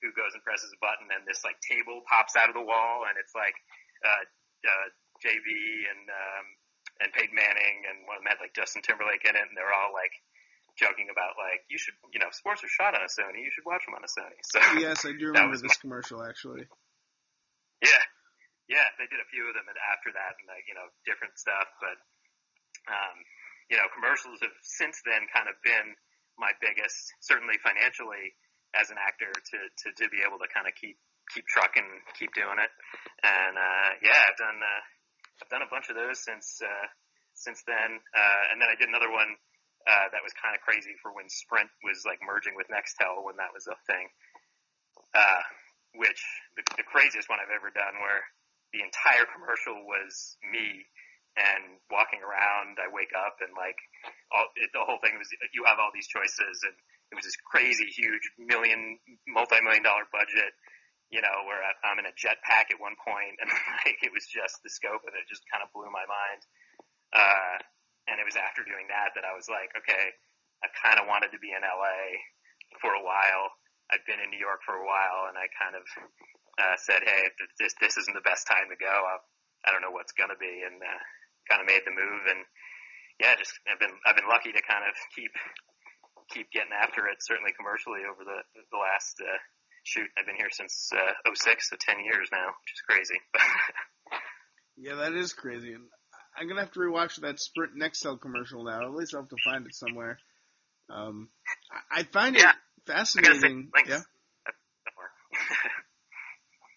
[0.05, 3.09] who goes and presses a button, and this like table pops out of the wall,
[3.09, 3.57] and it's like
[4.05, 4.23] uh,
[4.67, 4.87] uh,
[5.23, 5.47] JV
[5.89, 6.45] and um,
[7.01, 9.73] and Peyton Manning, and one of them had like Justin Timberlake in it, and they're
[9.73, 10.13] all like
[10.75, 13.65] joking about like you should you know sports are shot on a Sony, you should
[13.65, 14.37] watch them on a Sony.
[14.53, 16.67] So yes, I do remember this my, commercial actually.
[17.81, 18.03] Yeah,
[18.71, 21.67] yeah, they did a few of them after that and like, you know, different stuff.
[21.83, 21.97] But,
[22.87, 23.17] um,
[23.67, 25.95] you know, commercials have since then kind of been
[26.39, 28.33] my biggest, certainly financially
[28.73, 30.97] as an actor to, to, to be able to kind of keep,
[31.31, 31.85] keep trucking,
[32.17, 32.71] keep doing it.
[33.21, 34.81] And, uh, yeah, I've done, uh,
[35.43, 36.87] I've done a bunch of those since, uh,
[37.35, 37.99] since then.
[38.15, 39.37] Uh, and then I did another one,
[39.83, 43.35] uh, that was kind of crazy for when Sprint was like merging with Nextel when
[43.43, 44.07] that was a thing.
[45.11, 45.43] Uh,
[45.93, 46.23] which
[46.57, 48.23] the, the craziest one I've ever done where
[48.73, 50.83] the entire commercial was me
[51.37, 52.77] and walking around.
[52.77, 53.77] I wake up and like
[54.33, 56.75] all, it, the whole thing was you have all these choices and
[57.13, 58.97] it was this crazy huge million
[59.29, 60.53] multi-million dollar budget
[61.13, 63.49] you know where I'm in a jetpack at one point and
[63.85, 66.41] like it was just the scope of it just kind of blew my mind
[67.13, 67.55] uh
[68.09, 70.17] and it was after doing that that I was like okay
[70.65, 72.17] I kind of wanted to be in LA
[72.81, 73.53] for a while
[73.93, 75.85] I've been in New York for a while and I kind of
[76.57, 79.23] uh, said, "Hey, if this this isn't the best time to go, I'll,
[79.65, 81.01] I don't know what's gonna be," and uh,
[81.49, 82.23] kind of made the move.
[82.29, 82.41] And
[83.19, 85.33] yeah, just I've been I've been lucky to kind of keep
[86.29, 87.21] keep getting after it.
[87.21, 89.39] Certainly commercially over the the last uh,
[89.83, 90.09] shoot.
[90.17, 93.19] I've been here since uh, 06, so 10 years now, which is crazy.
[94.77, 95.73] yeah, that is crazy.
[95.73, 95.83] And
[96.37, 98.81] I'm gonna have to rewatch that Sprint Nextel commercial now.
[98.81, 100.17] At least I'll have to find it somewhere.
[100.89, 101.29] Um,
[101.91, 102.51] I, I find yeah.
[102.51, 102.55] it
[102.87, 103.69] fascinating.
[103.87, 104.01] Yeah.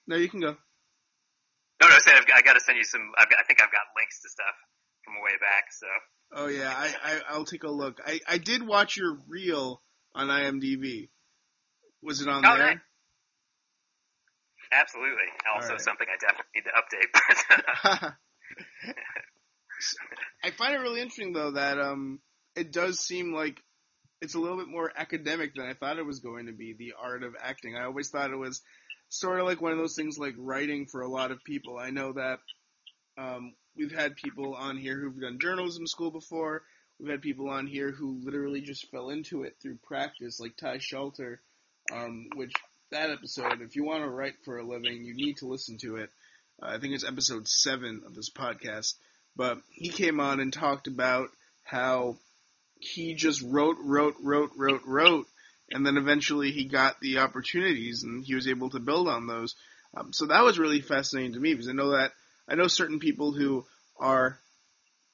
[0.07, 0.57] No, you can go.
[1.83, 3.11] No, no, I said I've, I got to send you some.
[3.19, 4.55] I've got, I think I've got links to stuff
[5.05, 5.73] from way back.
[5.73, 5.87] So.
[6.33, 8.01] Oh yeah, I, I I'll take a look.
[8.05, 9.83] I I did watch your reel
[10.15, 11.09] on IMDb.
[12.03, 12.67] Was it on oh, there?
[12.67, 12.79] Nice.
[14.73, 15.27] Absolutely.
[15.55, 15.81] Also, right.
[15.81, 16.73] something I definitely need to
[18.01, 18.15] update.
[20.45, 22.21] I find it really interesting though that um
[22.55, 23.63] it does seem like
[24.21, 26.75] it's a little bit more academic than I thought it was going to be.
[26.77, 27.77] The art of acting.
[27.77, 28.63] I always thought it was
[29.09, 31.79] sort of like one of those things like writing for a lot of people.
[31.79, 32.39] I know that
[33.19, 36.63] um, we've had people on here who've done journalism school before.
[36.99, 40.79] We've had people on here who literally just fell into it through practice, like Ty
[40.79, 41.41] Shelter,
[41.93, 42.53] um, which
[42.91, 45.97] that episode, if you want to write for a living, you need to listen to
[45.97, 46.11] it.
[46.63, 48.95] Uh, I think it's episode seven of this podcast.
[49.37, 51.29] But he came on and talked about
[51.63, 52.17] how
[52.79, 55.27] he just wrote, wrote, wrote, wrote, wrote,
[55.71, 59.55] and then eventually he got the opportunities and he was able to build on those.
[59.97, 62.13] Um, so that was really fascinating to me because I know that
[62.49, 63.65] I know certain people who
[63.99, 64.39] are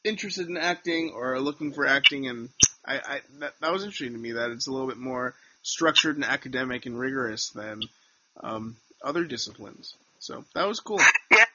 [0.04, 2.48] interested in acting or are looking for acting, and
[2.84, 6.16] I, I that, that was interesting to me that it's a little bit more structured
[6.16, 7.80] and academic and rigorous than
[8.42, 9.94] um, other disciplines.
[10.18, 11.00] So that was cool.
[11.32, 11.46] Yeah,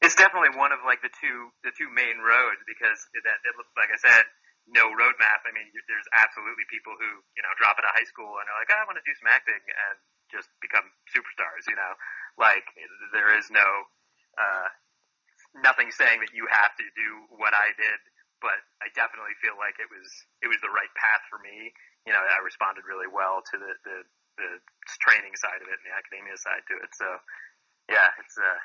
[0.00, 3.90] it's definitely one of like the two the two main roads because that it, like
[3.90, 4.24] I said
[4.68, 5.40] no roadmap.
[5.48, 8.58] I mean, there's absolutely people who, you know, drop out of high school and are
[8.60, 9.96] like, oh, I want to do some acting and
[10.28, 11.92] just become superstars, you know?
[12.36, 12.68] Like,
[13.16, 13.64] there is no,
[14.36, 14.68] uh,
[15.64, 17.98] nothing saying that you have to do what I did,
[18.44, 20.06] but I definitely feel like it was,
[20.44, 21.72] it was the right path for me.
[22.04, 23.96] You know, I responded really well to the, the,
[24.36, 24.50] the
[25.00, 26.92] training side of it and the academia side to it.
[26.92, 27.08] So,
[27.88, 28.60] yeah, it's, uh,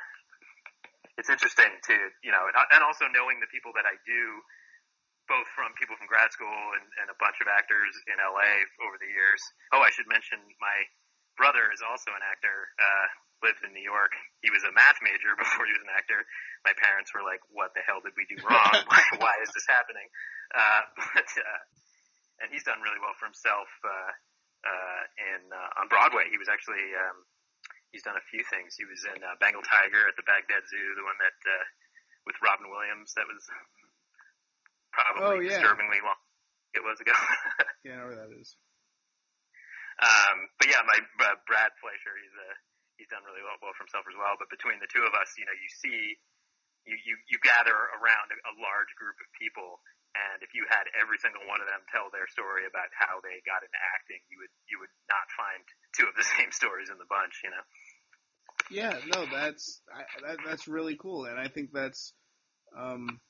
[1.17, 4.21] it's interesting to, you know, and also knowing the people that I do,
[5.31, 8.99] both from people from grad school and, and a bunch of actors in LA over
[8.99, 9.39] the years.
[9.71, 10.77] Oh, I should mention my
[11.39, 12.71] brother is also an actor.
[12.77, 13.07] Uh,
[13.43, 14.15] lived in New York.
[14.39, 16.23] He was a math major before he was an actor.
[16.63, 18.73] My parents were like, "What the hell did we do wrong?
[18.89, 20.07] why, why is this happening?"
[20.55, 20.81] Uh,
[21.13, 21.61] but uh,
[22.41, 24.11] and he's done really well for himself uh,
[24.63, 25.01] uh,
[25.35, 26.31] in uh, on Broadway.
[26.31, 27.27] He was actually um,
[27.91, 28.79] he's done a few things.
[28.79, 31.65] He was in uh, Bengal Tiger at the Baghdad Zoo, the one that uh,
[32.23, 33.11] with Robin Williams.
[33.19, 33.43] That was
[34.93, 35.57] probably oh, yeah.
[35.57, 36.17] disturbingly long
[36.73, 37.13] it was ago.
[37.85, 38.57] yeah, I know where that is.
[40.01, 42.49] Um, but yeah, my uh, Brad Fleischer, he's a
[42.97, 44.33] he's done really well, well for himself as well.
[44.41, 46.17] But between the two of us, you know, you see,
[46.89, 49.85] you you, you gather around a, a large group of people,
[50.17, 53.37] and if you had every single one of them tell their story about how they
[53.45, 55.61] got into acting, you would you would not find
[55.93, 57.65] two of the same stories in the bunch, you know.
[58.73, 62.17] Yeah, no, that's I, that, that's really cool, and I think that's
[62.73, 63.21] um,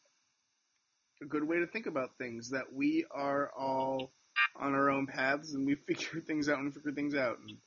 [1.23, 2.49] a good way to think about things.
[2.49, 4.11] That we are all
[4.55, 7.39] on our own paths, and we figure things out and figure things out.
[7.39, 7.57] And,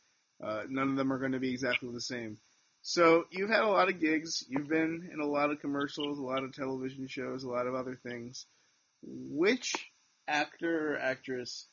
[0.42, 2.38] uh, none of them are going to be exactly the same.
[2.82, 4.44] So you've had a lot of gigs.
[4.48, 7.74] You've been in a lot of commercials, a lot of television shows, a lot of
[7.74, 8.46] other things.
[9.02, 9.74] Which
[10.28, 11.66] actor or actress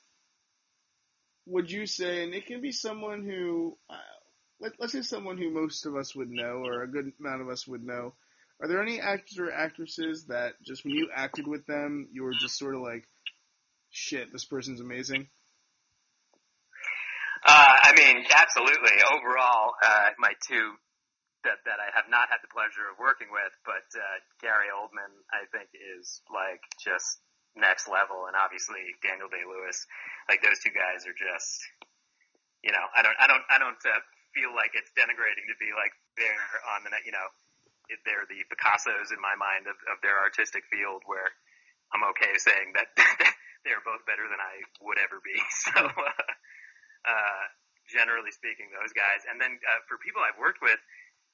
[1.45, 3.95] would you say, and it can be someone who, uh,
[4.59, 7.49] let, us say someone who most of us would know, or a good amount of
[7.49, 8.13] us would know.
[8.61, 12.33] Are there any actors or actresses that just when you acted with them, you were
[12.33, 13.07] just sort of like,
[13.89, 15.27] shit, this person's amazing?
[17.45, 18.95] Uh, I mean, absolutely.
[19.11, 20.79] Overall, uh, my two
[21.43, 25.11] that that I have not had the pleasure of working with, but uh, Gary Oldman,
[25.27, 27.19] I think, is like just
[27.59, 29.83] next level, and obviously Daniel Day Lewis.
[30.31, 31.59] Like those two guys are just,
[32.63, 34.01] you know, I don't, I don't, I don't uh,
[34.31, 37.27] feel like it's denigrating to be like they're on the, you know,
[38.01, 41.29] they're the Picassos in my mind of, of their artistic field, where
[41.93, 42.89] I'm okay saying that
[43.63, 45.37] they're both better than I would ever be.
[45.63, 45.85] So.
[45.85, 46.25] Uh,
[47.03, 47.43] uh,
[47.91, 49.27] generally speaking, those guys.
[49.27, 50.79] And then uh, for people I've worked with,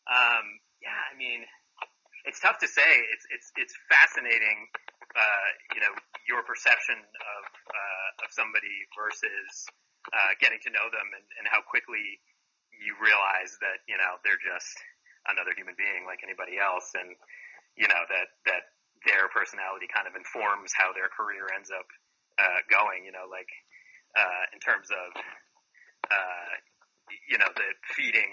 [0.10, 0.46] um,
[0.82, 1.46] yeah, I mean,
[2.26, 2.90] it's tough to say.
[3.14, 4.68] It's it's it's fascinating,
[5.16, 5.94] uh, you know,
[6.28, 9.70] your perception of uh, of somebody versus
[10.12, 12.20] uh, getting to know them and, and how quickly
[12.80, 14.74] you realize that you know they're just
[15.34, 17.14] another human being like anybody else, and
[17.78, 18.64] you know that that
[19.08, 21.88] their personality kind of informs how their career ends up
[22.38, 23.06] uh, going.
[23.06, 23.50] You know, like
[24.18, 25.10] uh, in terms of
[26.10, 26.52] uh,
[27.30, 28.30] you know, the feeding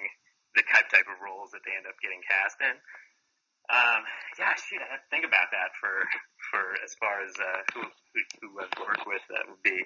[0.54, 2.76] the type type of roles that they end up getting cast in.
[3.66, 4.00] Um,
[4.38, 5.92] yeah, shoot, I have think about that for
[6.48, 9.20] for as far as uh, who, who who I've worked with.
[9.28, 9.82] That would be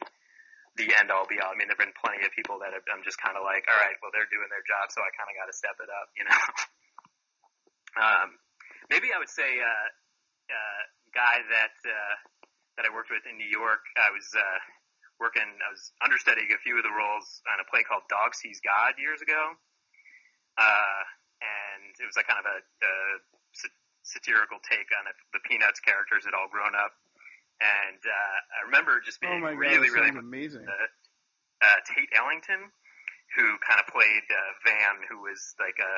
[0.79, 1.51] the end all be all.
[1.51, 3.99] I mean, there've been plenty of people that I'm just kind of like, all right,
[3.99, 6.25] well, they're doing their job, so I kind of got to step it up, you
[6.29, 6.39] know.
[7.99, 8.39] um,
[8.91, 9.89] maybe I would say uh,
[10.51, 10.81] uh,
[11.15, 12.15] guy that uh,
[12.81, 13.85] that I worked with in New York.
[13.99, 14.59] I was uh,
[15.21, 18.65] working, I was understudying a few of the roles on a play called Dog Sees
[18.65, 19.53] God years ago.
[20.57, 21.03] Uh,
[21.45, 22.95] and it was like kind of a, a
[24.03, 25.05] satirical take on
[25.37, 26.97] the Peanuts characters had all grown up.
[27.61, 30.65] And, uh, I remember just being oh really, God, really amazing.
[30.65, 30.89] Uh,
[31.61, 32.73] uh, Tate Ellington,
[33.37, 35.95] who kind of played, uh, Van, who was like, a,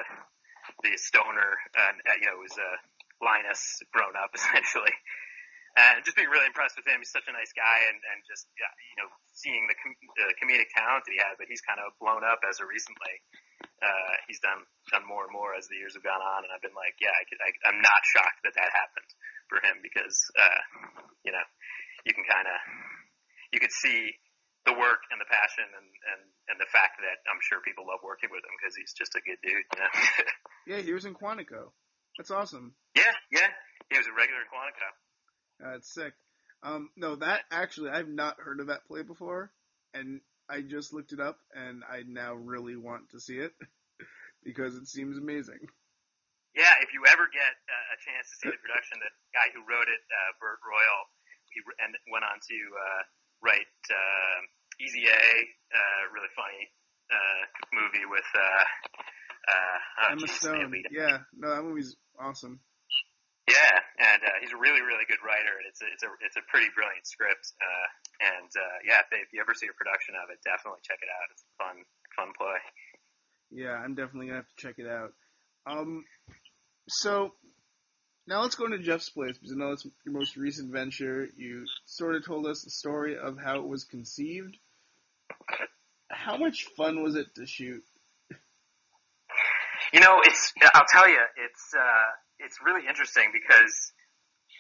[0.83, 2.79] the stoner, uh, you know, was, uh,
[3.23, 4.95] Linus grown up essentially
[5.77, 7.01] and just being really impressed with him.
[7.01, 10.29] He's such a nice guy, and and just yeah, you know seeing the, com- the
[10.37, 11.41] comedic talent that he had.
[11.41, 13.15] But he's kind of blown up as of recently.
[13.81, 16.65] Uh, he's done done more and more as the years have gone on, and I've
[16.65, 19.11] been like, yeah, I could, I, I'm not shocked that that happened
[19.49, 20.61] for him because uh,
[21.25, 21.45] you know
[22.05, 22.59] you can kind of
[23.53, 24.13] you could see
[24.65, 26.23] the work and the passion and, and,
[26.55, 29.23] and the fact that I'm sure people love working with him because he's just a
[29.23, 29.67] good dude.
[29.67, 29.93] You know?
[30.71, 31.75] yeah, he was in Quantico.
[32.15, 32.75] That's awesome.
[32.95, 33.51] Yeah, yeah,
[33.91, 34.89] he was a regular in Quantico.
[35.59, 36.15] That's sick.
[36.63, 39.51] Um, no, that actually, I've not heard of that play before,
[39.95, 43.51] and I just looked it up, and I now really want to see it
[44.47, 45.59] because it seems amazing.
[46.55, 49.65] Yeah, if you ever get uh, a chance to see the production, the guy who
[49.65, 51.03] wrote it, uh, Bert Royal,
[51.49, 53.03] he and went on to uh,
[53.43, 54.39] write uh,
[54.81, 55.23] Easy A,
[55.75, 56.71] uh, really funny
[57.13, 57.43] uh,
[57.75, 58.65] movie with uh,
[59.47, 60.73] uh, oh, Emma geez, Stone.
[60.91, 62.61] Yeah, no, that movie's awesome.
[63.51, 66.39] Yeah, and uh, he's a really, really good writer, and it's a, it's a it's
[66.39, 67.51] a pretty brilliant script.
[67.59, 67.87] Uh,
[68.23, 71.03] and uh, yeah, if, they, if you ever see a production of it, definitely check
[71.03, 71.27] it out.
[71.35, 71.77] It's a fun,
[72.15, 72.63] fun play.
[73.51, 75.13] Yeah, I'm definitely gonna have to check it out.
[75.67, 76.07] Um,
[76.89, 77.35] so
[78.27, 81.29] now let's go into Jeff's place because I know it's your most recent venture.
[81.37, 84.57] You sort of told us the story of how it was conceived.
[86.11, 87.83] How much fun was it to shoot?
[89.93, 93.93] You know, it's I'll tell you, it's uh, it's really interesting because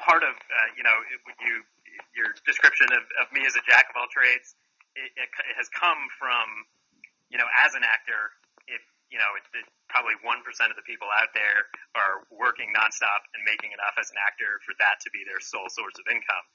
[0.00, 1.62] part of uh, you know it, you
[2.16, 4.54] your description of, of me as a jack of all trades
[4.96, 6.46] it, it, it has come from
[7.30, 8.32] you know as an actor
[8.66, 8.82] if
[9.12, 13.22] you know it, it, probably one percent of the people out there are working nonstop
[13.36, 16.46] and making enough as an actor for that to be their sole source of income.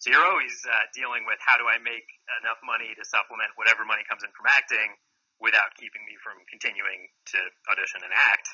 [0.00, 2.08] So you're always uh, dealing with how do I make
[2.40, 4.96] enough money to supplement whatever money comes in from acting
[5.36, 7.38] without keeping me from continuing to
[7.68, 8.48] audition and act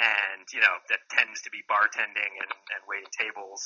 [0.00, 3.60] and you know that tends to be bartending and, and waiting tables.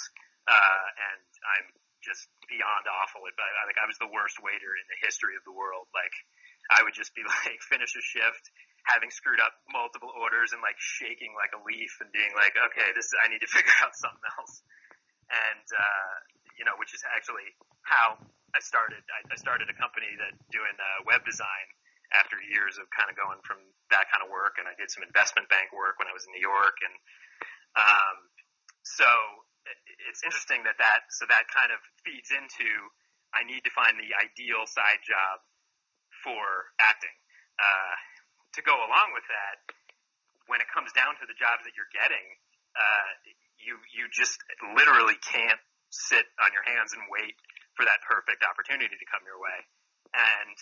[0.47, 1.27] Uh, and
[1.59, 1.69] I'm
[2.03, 3.27] just beyond awful.
[3.27, 5.87] At, I, like I was the worst waiter in the history of the world.
[5.95, 6.15] Like
[6.71, 8.45] I would just be like finish a shift,
[8.87, 12.89] having screwed up multiple orders and like shaking like a leaf and being like, okay,
[12.95, 14.63] this I need to figure out something else.
[15.27, 16.15] And uh,
[16.57, 17.51] you know, which is actually
[17.83, 18.17] how
[18.55, 19.03] I started.
[19.11, 21.67] I, I started a company that doing uh, web design
[22.15, 23.59] after years of kind of going from
[23.91, 26.33] that kind of work, and I did some investment bank work when I was in
[26.33, 26.95] New York, and
[27.77, 28.17] um,
[28.87, 29.07] so
[30.07, 32.71] it's interesting that that so that kind of feeds into
[33.35, 35.43] I need to find the ideal side job
[36.23, 37.13] for acting.
[37.59, 37.95] Uh,
[38.57, 39.57] to go along with that,
[40.49, 42.27] when it comes down to the jobs that you're getting,
[42.77, 43.11] uh,
[43.61, 44.41] you you just
[44.77, 47.37] literally can't sit on your hands and wait
[47.77, 49.59] for that perfect opportunity to come your way.
[50.17, 50.57] And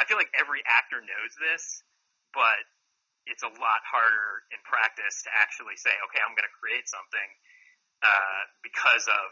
[0.00, 1.84] I feel like every actor knows this,
[2.34, 2.64] but
[3.24, 7.28] it's a lot harder in practice to actually say, okay, I'm going to create something
[8.04, 9.28] uh, because of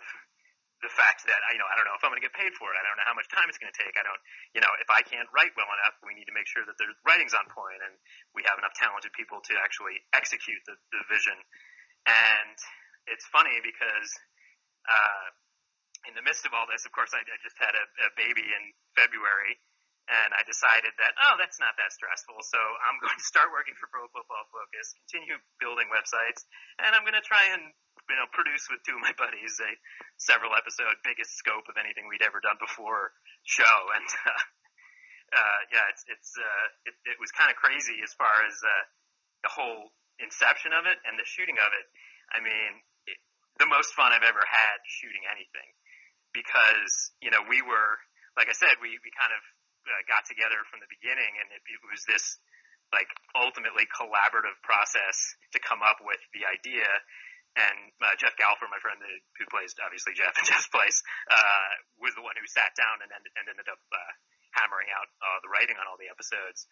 [0.83, 2.74] the fact that you know I don't know if I'm going to get paid for
[2.74, 2.76] it.
[2.76, 3.95] I don't know how much time it's going to take.
[3.95, 4.18] I don't,
[4.53, 6.91] you know, if I can't write well enough, we need to make sure that the
[7.07, 7.95] writing's on point and
[8.35, 11.39] we have enough talented people to actually execute the, the vision.
[12.05, 12.59] And
[13.07, 14.11] it's funny because
[14.91, 15.26] uh,
[16.11, 18.43] in the midst of all this, of course, I, I just had a, a baby
[18.43, 18.62] in
[18.99, 19.59] February,
[20.13, 22.37] and I decided that oh, that's not that stressful.
[22.45, 26.45] So I'm going to start working for Pro Football Focus, continue building websites,
[26.77, 27.73] and I'm going to try and
[28.11, 29.71] you know produce with two of my buddies a
[30.21, 33.17] several episode biggest scope of anything we'd ever done before
[33.49, 34.43] show, and uh,
[35.33, 38.85] uh, yeah, it's it's uh, it, it was kind of crazy as far as uh,
[39.49, 41.87] the whole inception of it and the shooting of it.
[42.31, 43.19] I mean, it,
[43.57, 45.73] the most fun I've ever had shooting anything
[46.33, 48.01] because you know we were
[48.37, 49.43] like I said we we kind of
[49.87, 52.39] uh, got together from the beginning, and it, it was this
[52.93, 55.16] like ultimately collaborative process
[55.57, 56.87] to come up with the idea.
[57.57, 61.68] And uh, Jeff Galfer, my friend who plays obviously Jeff in Jeff's place, uh,
[62.01, 64.12] was the one who sat down and, ended, and ended up uh,
[64.57, 66.68] hammering out uh, the writing on all the episodes.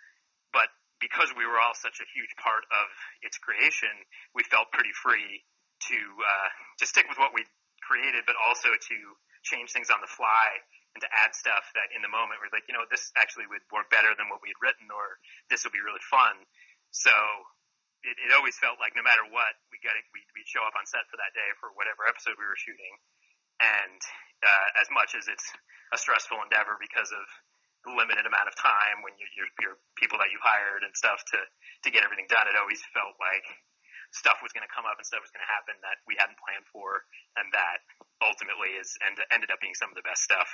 [0.53, 0.69] But
[1.01, 2.89] because we were all such a huge part of
[3.25, 3.93] its creation,
[4.37, 5.45] we felt pretty free
[5.89, 6.49] to uh,
[6.81, 7.45] to stick with what we
[7.81, 8.99] created, but also to
[9.41, 10.61] change things on the fly
[10.95, 13.63] and to add stuff that in the moment we're like, you know, this actually would
[13.71, 16.35] work better than what we had written, or this would be really fun.
[16.91, 17.15] So
[18.03, 20.89] it, it always felt like no matter what, we got we we'd show up on
[20.89, 22.95] set for that day for whatever episode we were shooting,
[23.61, 24.01] and
[24.43, 25.47] uh, as much as it's
[25.93, 27.27] a stressful endeavor because of
[27.87, 31.21] the limited amount of time when you, you're, you're people that you hired and stuff
[31.33, 31.39] to
[31.87, 33.47] to get everything done, it always felt like
[34.11, 36.41] stuff was going to come up and stuff was going to happen that we hadn't
[36.41, 37.07] planned for,
[37.39, 37.85] and that
[38.25, 40.49] ultimately is and ended up being some of the best stuff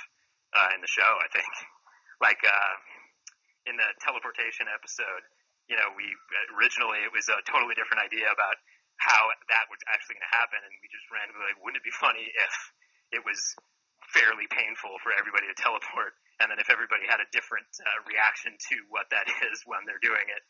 [0.53, 1.07] uh, in the show.
[1.07, 1.47] I think,
[2.25, 2.73] like uh,
[3.67, 5.23] in the teleportation episode,
[5.67, 6.07] you know, we
[6.55, 8.55] originally it was a totally different idea about
[8.97, 11.93] how that was actually going to happen, and we just randomly like, wouldn't it be
[11.93, 12.53] funny if
[13.13, 13.37] it was
[14.15, 18.55] fairly painful for everybody to teleport, and then if everybody had a different uh, reaction
[18.71, 20.43] to what that is when they're doing it,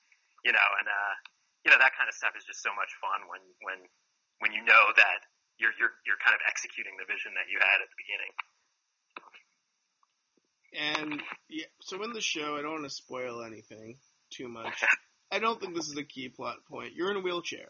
[0.46, 1.14] you know, and uh,
[1.66, 3.80] you know that kind of stuff is just so much fun when when
[4.40, 5.20] when you know that
[5.58, 8.32] you're you're you're kind of executing the vision that you had at the beginning.
[10.78, 13.98] And yeah, so in the show, I don't want to spoil anything
[14.30, 14.84] too much.
[15.32, 16.94] I don't think this is a key plot point.
[16.96, 17.68] You're in a wheelchair.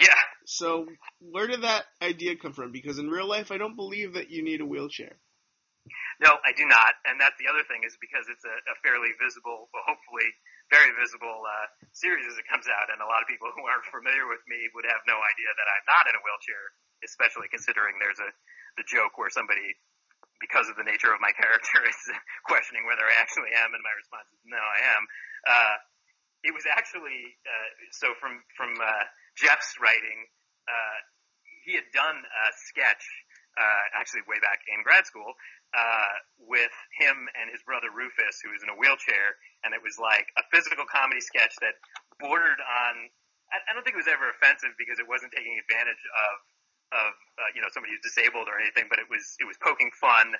[0.00, 0.22] Yeah.
[0.44, 0.86] So
[1.20, 2.72] where did that idea come from?
[2.72, 5.16] Because in real life, I don't believe that you need a wheelchair.
[6.22, 6.94] No, I do not.
[7.02, 10.28] And that's the other thing is because it's a, a fairly visible, well, hopefully
[10.70, 13.84] very visible uh, series as it comes out, and a lot of people who aren't
[13.90, 16.62] familiar with me would have no idea that I'm not in a wheelchair,
[17.02, 18.30] especially considering there's a
[18.80, 19.76] the joke where somebody
[20.42, 22.00] because of the nature of my character, is
[22.44, 25.02] questioning whether I actually am, and my response is no, I am.
[25.46, 25.76] Uh,
[26.42, 29.06] it was actually uh, so from from uh,
[29.38, 30.26] Jeff's writing.
[30.66, 30.98] Uh,
[31.62, 33.06] he had done a sketch
[33.54, 35.38] uh, actually way back in grad school
[35.76, 39.96] uh, with him and his brother Rufus, who was in a wheelchair, and it was
[39.96, 41.78] like a physical comedy sketch that
[42.18, 42.92] bordered on.
[43.54, 46.32] I, I don't think it was ever offensive because it wasn't taking advantage of
[46.92, 49.90] of uh, you know somebody who's disabled or anything, but it was it was poking
[49.96, 50.36] fun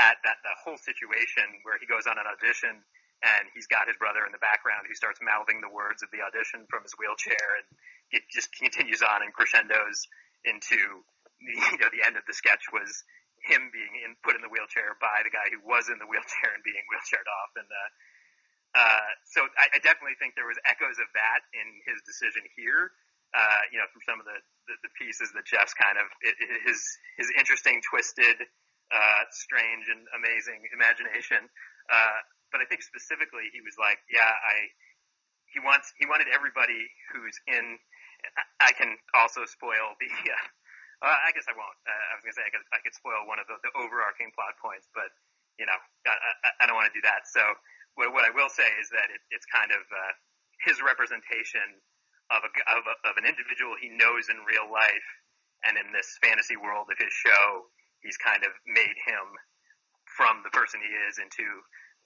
[0.00, 2.80] at that the whole situation where he goes on an audition
[3.20, 6.24] and he's got his brother in the background who starts mouthing the words of the
[6.24, 7.68] audition from his wheelchair and
[8.16, 10.08] it just continues on and crescendos
[10.48, 11.04] into
[11.44, 13.04] the, you know the end of the sketch was
[13.44, 16.52] him being in, put in the wheelchair by the guy who was in the wheelchair
[16.52, 17.52] and being wheelchaired off.
[17.56, 17.88] And uh,
[18.76, 22.92] uh, so I, I definitely think there was echoes of that in his decision here
[23.30, 26.34] uh, you know, from some of the, the, the pieces that Jeff's kind of it,
[26.66, 26.80] his
[27.14, 28.42] his interesting, twisted,
[28.90, 31.46] uh, strange, and amazing imagination.
[31.86, 32.18] Uh,
[32.50, 34.74] but I think specifically, he was like, yeah, I
[35.54, 37.78] he wants he wanted everybody who's in.
[38.60, 40.10] I can also spoil the.
[41.00, 41.80] Uh, uh, I guess I won't.
[41.88, 44.28] Uh, I was gonna say I could I could spoil one of the, the overarching
[44.36, 45.08] plot points, but
[45.56, 47.24] you know, I, I, I don't want to do that.
[47.24, 47.40] So
[47.96, 50.12] what, what I will say is that it, it's kind of uh,
[50.64, 51.80] his representation
[52.30, 55.08] of, a, of, a, of an individual he knows in real life,
[55.66, 57.68] and in this fantasy world of his show,
[58.00, 59.26] he's kind of made him
[60.16, 61.44] from the person he is into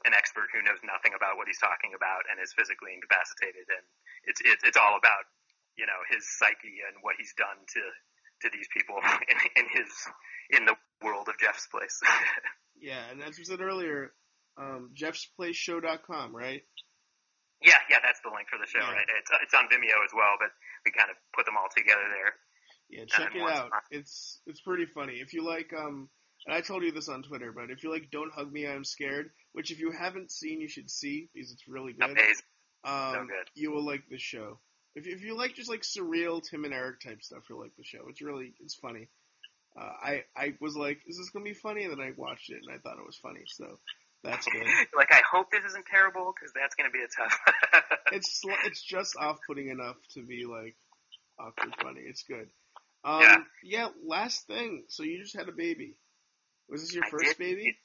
[0.05, 3.65] an expert who knows nothing about what he's talking about and is physically incapacitated.
[3.71, 3.85] And
[4.29, 5.25] it's it's, it's all about
[5.79, 7.83] you know his psyche and what he's done to
[8.45, 8.99] to these people
[9.31, 9.91] in, in his
[10.51, 12.01] in the world of Jeff's place.
[12.81, 14.13] yeah, and as we said earlier,
[14.59, 16.63] um, Jeff'sPlaceShow.com, right?
[17.65, 18.93] Yeah, yeah, that's the link for the show, yeah.
[18.93, 19.09] right?
[19.19, 20.53] It's it's on Vimeo as well, but
[20.85, 22.33] we kind of put them all together there.
[22.91, 23.71] Yeah, check it out.
[23.91, 25.15] It's it's pretty funny.
[25.15, 26.09] If you like, um,
[26.47, 28.85] and I told you this on Twitter, but if you like, don't hug me, I'm
[28.85, 29.31] scared.
[29.53, 32.11] Which if you haven't seen, you should see because it's really good.
[32.11, 32.45] Amazing.
[32.85, 33.49] Um, so good.
[33.55, 34.59] You will like the show.
[34.95, 37.85] If if you like just like surreal Tim and Eric type stuff, you'll like the
[37.85, 38.05] show.
[38.11, 39.09] It's really it's funny.
[39.77, 41.85] Uh, I I was like, is this gonna be funny?
[41.85, 43.43] And then I watched it and I thought it was funny.
[43.47, 43.79] So
[44.25, 44.67] that's good.
[44.97, 47.39] like I hope this isn't terrible because that's gonna be a tough.
[48.13, 50.77] it's it's just off putting enough to be like
[51.39, 52.01] awkward funny.
[52.01, 52.49] It's good.
[53.05, 53.37] Um, yeah.
[53.63, 53.89] Yeah.
[54.07, 54.85] Last thing.
[54.89, 55.95] So you just had a baby.
[56.69, 57.39] Was this your I first did.
[57.39, 57.77] baby?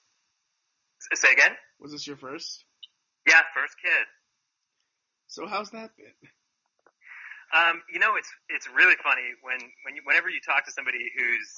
[1.13, 1.51] Say again.
[1.79, 2.63] Was this your first?
[3.27, 4.07] Yeah, first kid.
[5.27, 6.15] So how's that been?
[7.49, 11.01] Um, you know, it's it's really funny when when you, whenever you talk to somebody
[11.17, 11.49] who's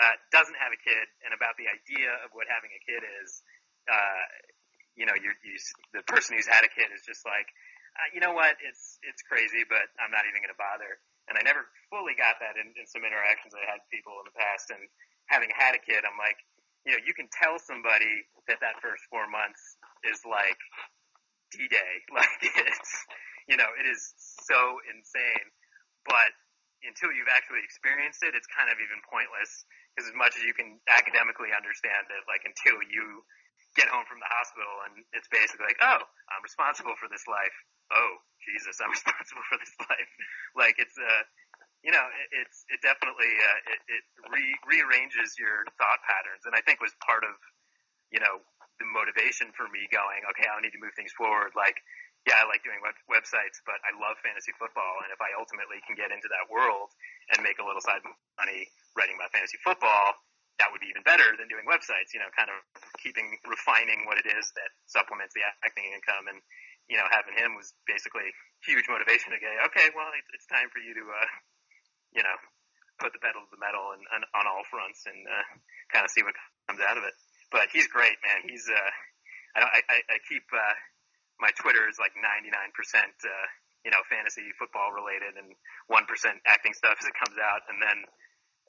[0.00, 3.42] uh, doesn't have a kid and about the idea of what having a kid is,
[3.88, 4.24] uh,
[4.98, 5.56] you know, you you
[5.96, 7.48] the person who's had a kid is just like,
[7.96, 11.00] uh, you know what, it's it's crazy, but I'm not even going to bother.
[11.30, 11.62] And I never
[11.94, 14.74] fully got that in, in some interactions I had with people in the past.
[14.74, 14.82] And
[15.30, 16.34] having had a kid, I'm like,
[16.82, 20.58] you know, you can tell somebody that that first four months is like
[21.54, 21.92] D-Day.
[22.10, 22.92] Like it's,
[23.46, 24.10] you know, it is
[24.42, 25.46] so insane.
[26.02, 26.34] But
[26.82, 29.62] until you've actually experienced it, it's kind of even pointless.
[29.94, 33.22] Because as much as you can academically understand it, like until you
[33.78, 37.56] get home from the hospital and it's basically like, oh, I'm responsible for this life.
[37.94, 38.12] Oh,
[38.42, 40.10] Jesus, I'm responsible for this life.
[40.58, 41.22] like it's uh
[41.80, 46.52] you know, it, it's it definitely uh, it, it re- rearranges your thought patterns, and
[46.52, 47.32] I think was part of
[48.12, 48.44] you know
[48.80, 51.52] the motivation for me going, okay, I need to move things forward.
[51.52, 51.76] Like,
[52.24, 55.04] yeah, I like doing web- websites, but I love fantasy football.
[55.04, 56.88] And if I ultimately can get into that world
[57.32, 58.00] and make a little side
[58.40, 60.16] money writing about fantasy football,
[60.60, 62.60] that would be even better than doing websites, you know, kind of
[63.00, 66.28] keeping, refining what it is that supplements the acting income.
[66.28, 66.38] And,
[66.86, 68.28] you know, having him was basically
[68.62, 71.28] huge motivation to go, okay, well, it's, it's time for you to, uh,
[72.12, 72.36] you know,
[73.00, 75.44] put the pedal to the metal and, and on all fronts and, uh,
[75.90, 76.36] kind of see what
[76.68, 77.16] comes out of it
[77.50, 78.46] but he's great, man.
[78.46, 78.90] He's uh,
[79.58, 80.74] I I, I keep uh,
[81.42, 83.46] my Twitter is like 99 percent uh,
[83.84, 85.54] you know fantasy football related and
[85.90, 88.06] one percent acting stuff as it comes out, and then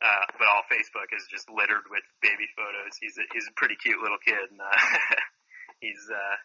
[0.01, 2.97] uh, but all Facebook is just littered with baby photos.
[2.97, 4.81] He's a, he's a pretty cute little kid, and uh,
[5.83, 6.35] he's uh,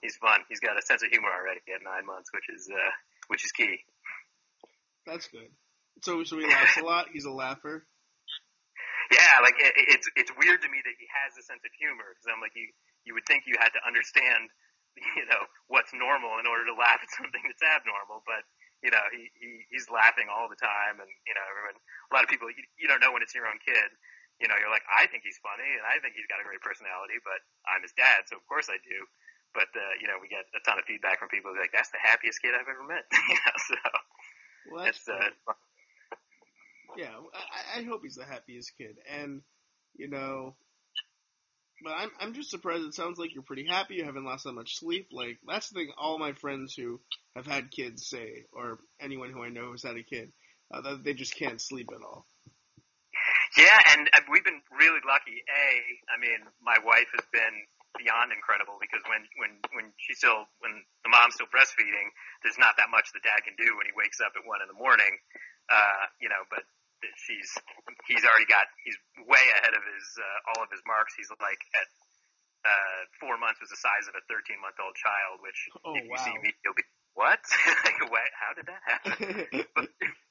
[0.00, 0.40] he's fun.
[0.48, 2.92] He's got a sense of humor already at nine months, which is uh,
[3.28, 3.84] which is key.
[5.04, 5.52] That's good.
[6.00, 7.12] So so he laughs a lot.
[7.12, 7.84] He's a laugher.
[9.12, 12.16] Yeah, like it, it's it's weird to me that he has a sense of humor
[12.16, 12.72] because I'm like you
[13.04, 14.48] you would think you had to understand
[15.20, 18.40] you know what's normal in order to laugh at something that's abnormal, but
[18.82, 22.26] you know he, he he's laughing all the time, and you know everyone a lot
[22.26, 23.90] of people you, you don't know when it's your own kid.
[24.40, 26.58] You know, you're like, I think he's funny, and I think he's got a great
[26.66, 29.06] personality, but I'm his dad, so of course I do.
[29.54, 32.02] But uh, you know, we get a ton of feedback from people like, "That's the
[32.02, 33.78] happiest kid I've ever met." you know, so
[34.72, 35.54] well, that's it's, uh,
[36.96, 39.42] yeah, I, I hope he's the happiest kid, and
[39.94, 40.56] you know,
[41.82, 42.84] but I'm I'm just surprised.
[42.84, 43.94] It sounds like you're pretty happy.
[43.94, 45.08] You haven't lost that much sleep.
[45.12, 45.92] Like that's the thing.
[45.98, 47.00] All my friends who
[47.36, 50.32] have had kids say, or anyone who I know who's had a kid,
[50.72, 52.26] uh, that they just can't sleep at all.
[53.56, 55.44] Yeah, and uh, we've been really lucky.
[55.44, 55.68] A,
[56.08, 57.68] I mean, my wife has been
[58.00, 62.08] beyond incredible because when when when she's still when the mom's still breastfeeding,
[62.40, 64.68] there's not that much the dad can do when he wakes up at one in
[64.72, 65.20] the morning.
[65.68, 66.64] Uh, you know, but
[67.18, 67.50] she's
[68.06, 71.14] he's already got he's way ahead of his uh, all of his marks.
[71.18, 71.88] He's like at
[72.62, 76.06] uh, four months was the size of a 13 month old child, which oh, if
[76.06, 76.14] wow.
[76.14, 77.42] you see me, you'll be what?
[77.86, 78.30] like, what?
[78.32, 79.66] How did that happen?
[79.76, 79.88] but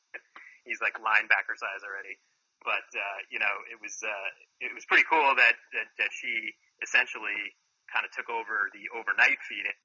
[0.65, 2.17] he's like linebacker size already.
[2.63, 4.30] But uh, you know, it was uh,
[4.61, 7.57] it was pretty cool that that, that she essentially
[7.89, 9.76] kind of took over the overnight feeding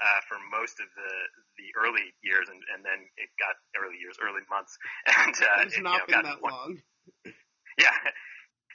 [0.00, 1.12] uh, for most of the
[1.60, 4.76] the early years, and, and then it got early years, early months,
[5.20, 6.80] and uh, it's not you know, been that long.
[7.82, 7.96] yeah,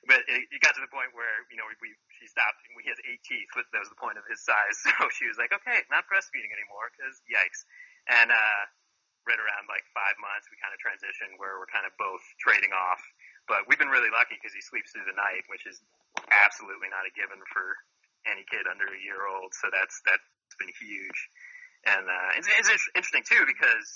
[0.05, 2.59] but it, it got to the point where you know we, we she stopped.
[2.65, 4.78] And he has eight teeth, but that was the point of his size.
[4.97, 7.61] So she was like, okay, not breastfeeding anymore because yikes.
[8.09, 8.61] And uh,
[9.30, 12.74] right around like five months, we kind of transitioned where we're kind of both trading
[12.74, 13.01] off.
[13.45, 15.80] But we've been really lucky because he sleeps through the night, which is
[16.34, 17.78] absolutely not a given for
[18.30, 19.55] any kid under a year old.
[19.57, 20.23] So that's that's
[20.59, 21.19] been huge,
[21.86, 23.88] and uh, it's, it's interesting too because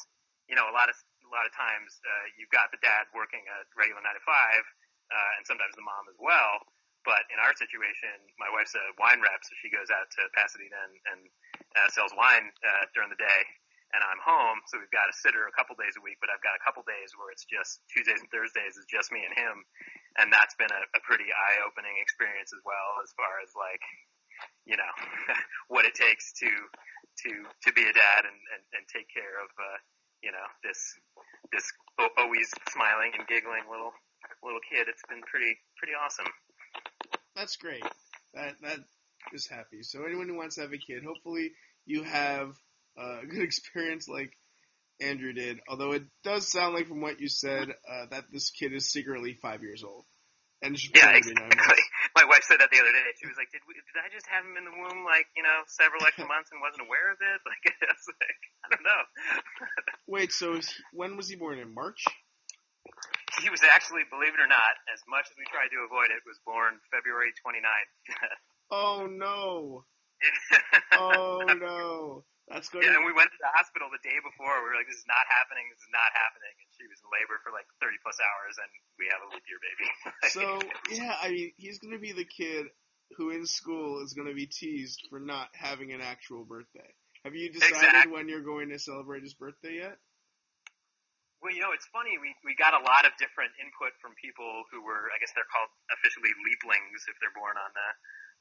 [0.50, 3.44] you know a lot of a lot of times uh, you've got the dad working
[3.48, 4.64] a regular nine to five,
[5.10, 6.60] uh, and sometimes the mom as well.
[7.02, 10.78] But in our situation, my wife's a wine rep, so she goes out to Pasadena
[10.86, 11.22] and, and
[11.74, 13.42] uh, sells wine uh, during the day,
[13.98, 14.62] and I'm home.
[14.70, 16.86] So we've got a sitter a couple days a week, but I've got a couple
[16.86, 19.66] days where it's just Tuesdays and Thursdays is just me and him,
[20.22, 23.82] and that's been a, a pretty eye-opening experience as well, as far as like,
[24.66, 24.94] you know,
[25.68, 27.30] what it takes to to
[27.68, 29.78] to be a dad and and, and take care of uh,
[30.24, 30.80] you know this
[31.52, 31.66] this
[32.18, 33.94] always smiling and giggling little
[34.44, 34.88] little kid.
[34.88, 36.30] It's been pretty pretty awesome.
[37.36, 37.84] That's great.
[38.34, 38.80] That that
[39.34, 39.84] is happy.
[39.84, 41.52] So anyone who wants to have a kid, hopefully
[41.86, 42.56] you have
[42.98, 44.32] a good experience like
[45.02, 45.60] Andrew did.
[45.68, 49.38] Although it does sound like from what you said uh, that this kid is secretly
[49.42, 50.06] five years old.
[50.62, 51.84] And yeah, exactly.
[52.20, 53.16] My wife said that the other day.
[53.16, 55.44] She was like, "Did we, did I just have him in the womb like you
[55.44, 58.86] know several extra months and wasn't aware of it?" Like, I was like, I don't
[58.86, 59.02] know.
[60.08, 60.60] Wait, so
[60.92, 61.60] when was he born?
[61.60, 62.04] In March?
[63.40, 66.20] he was actually, believe it or not, as much as we tried to avoid it,
[66.28, 67.92] was born February 29th.
[68.72, 69.88] oh no.
[71.00, 72.24] oh no.
[72.52, 72.84] That's good.
[72.84, 74.52] Yeah, and we went to the hospital the day before.
[74.60, 75.72] We were like, "This is not happening.
[75.72, 78.70] This is not happening." And she was in labor for like 30 plus hours, and
[78.98, 79.88] we have a leap year baby.
[80.34, 80.44] so
[80.90, 82.74] yeah, I mean, he's going to be the kid
[83.18, 86.90] who in school is going to be teased for not having an actual birthday.
[87.22, 88.10] Have you decided exactly.
[88.10, 90.02] when you're going to celebrate his birthday yet?
[91.42, 92.18] Well, you know, it's funny.
[92.22, 95.50] We we got a lot of different input from people who were, I guess they're
[95.50, 97.90] called officially leaplings if they're born on the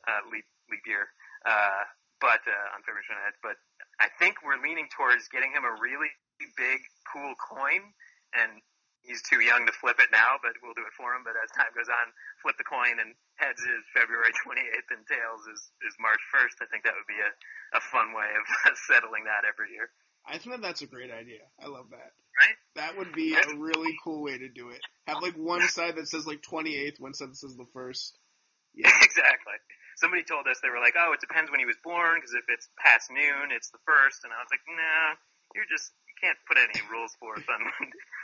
[0.05, 1.09] uh, leap leap year,
[1.49, 1.85] uh,
[2.21, 3.41] but uh, on February 29th.
[3.41, 3.57] But
[4.01, 6.13] I think we're leaning towards getting him a really
[6.57, 7.93] big, cool coin,
[8.35, 8.63] and
[9.03, 11.25] he's too young to flip it now, but we'll do it for him.
[11.25, 12.07] But as time goes on,
[12.45, 16.63] flip the coin, and heads is February 28th, and tails is is March 1st.
[16.63, 17.31] I think that would be a
[17.77, 18.45] a fun way of
[18.89, 19.91] settling that every year.
[20.27, 21.41] I think that that's a great idea.
[21.57, 22.13] I love that.
[22.37, 22.57] Right?
[22.77, 24.81] That would be a really cool way to do it.
[25.09, 28.17] Have like one side that says like 28th, one side that says the first.
[28.71, 28.87] Yeah.
[29.03, 29.59] exactly.
[29.99, 32.47] Somebody told us they were like, "Oh, it depends when he was born because if
[32.47, 34.23] it's past noon, it's the first.
[34.23, 35.19] And I was like, "Nah,
[35.59, 37.67] you're just you can't put any rules for it on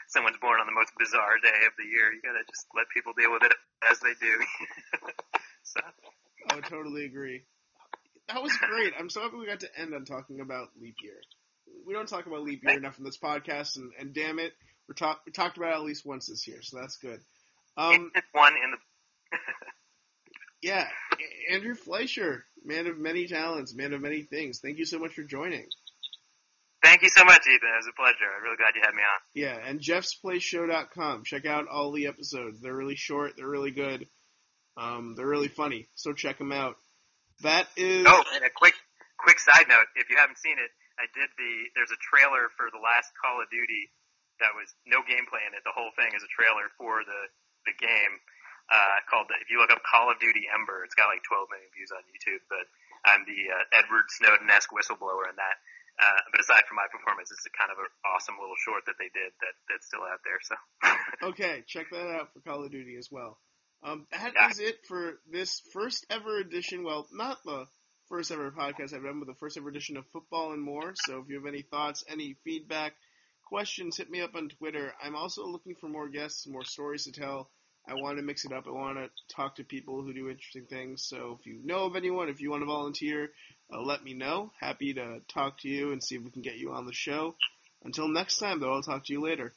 [0.08, 2.12] someone's born on the most bizarre day of the year.
[2.12, 3.54] You gotta just let people deal with it
[3.90, 4.34] as they do."
[5.62, 5.80] so.
[6.48, 7.42] I would totally agree.
[8.28, 8.92] That was great.
[8.98, 11.18] I'm so happy we got to end on talking about leap year
[11.86, 14.52] we don't talk about leap year enough in this podcast, and, and damn it,
[14.88, 17.20] we're talk we talked about it at least once this year, so that's good.
[17.76, 19.38] Um, one in the.
[20.62, 20.86] yeah,
[21.50, 24.60] Andrew Fleischer, man of many talents, man of many things.
[24.60, 25.66] Thank you so much for joining.
[26.86, 27.66] Thank you so much, Ethan.
[27.66, 28.30] It was a pleasure.
[28.30, 29.18] I'm really glad you had me on.
[29.34, 31.26] Yeah, and jeffsplayShow.com.
[31.26, 32.62] Check out all the episodes.
[32.62, 33.34] They're really short.
[33.34, 34.06] They're really good.
[34.78, 35.90] Um, they're really funny.
[35.98, 36.78] So check them out.
[37.42, 38.06] That is.
[38.06, 38.78] Oh, and a quick,
[39.18, 39.90] quick side note.
[39.98, 43.42] If you haven't seen it, I did the there's a trailer for the last Call
[43.42, 43.90] of Duty
[44.38, 45.66] that was no gameplay in it.
[45.66, 47.20] The whole thing is a trailer for the
[47.66, 48.14] the game
[48.70, 51.70] uh, called if you look up Call of Duty Ember, it's got like 12 million
[51.74, 52.46] views on YouTube.
[52.46, 52.70] But
[53.02, 55.58] I'm the uh, Edward Snowden-esque whistleblower in that.
[55.96, 59.00] Uh, but aside from my performance, it's a kind of an awesome little short that
[59.00, 60.40] they did that that's still out there.
[60.44, 60.54] So
[61.32, 63.38] okay, check that out for Call of Duty as well.
[63.82, 64.50] Um, that yeah.
[64.50, 66.84] is it for this first ever edition.
[66.84, 67.66] Well, not the
[68.08, 70.92] first ever podcast I've done with the first ever edition of Football and More.
[71.06, 72.94] So if you have any thoughts, any feedback,
[73.46, 74.92] questions, hit me up on Twitter.
[75.02, 77.50] I'm also looking for more guests, more stories to tell.
[77.88, 78.66] I want to mix it up.
[78.66, 81.04] I want to talk to people who do interesting things.
[81.06, 83.30] So if you know of anyone, if you want to volunteer,
[83.72, 84.52] uh, let me know.
[84.60, 87.34] Happy to talk to you and see if we can get you on the show.
[87.84, 89.52] Until next time, though, I'll talk to you later.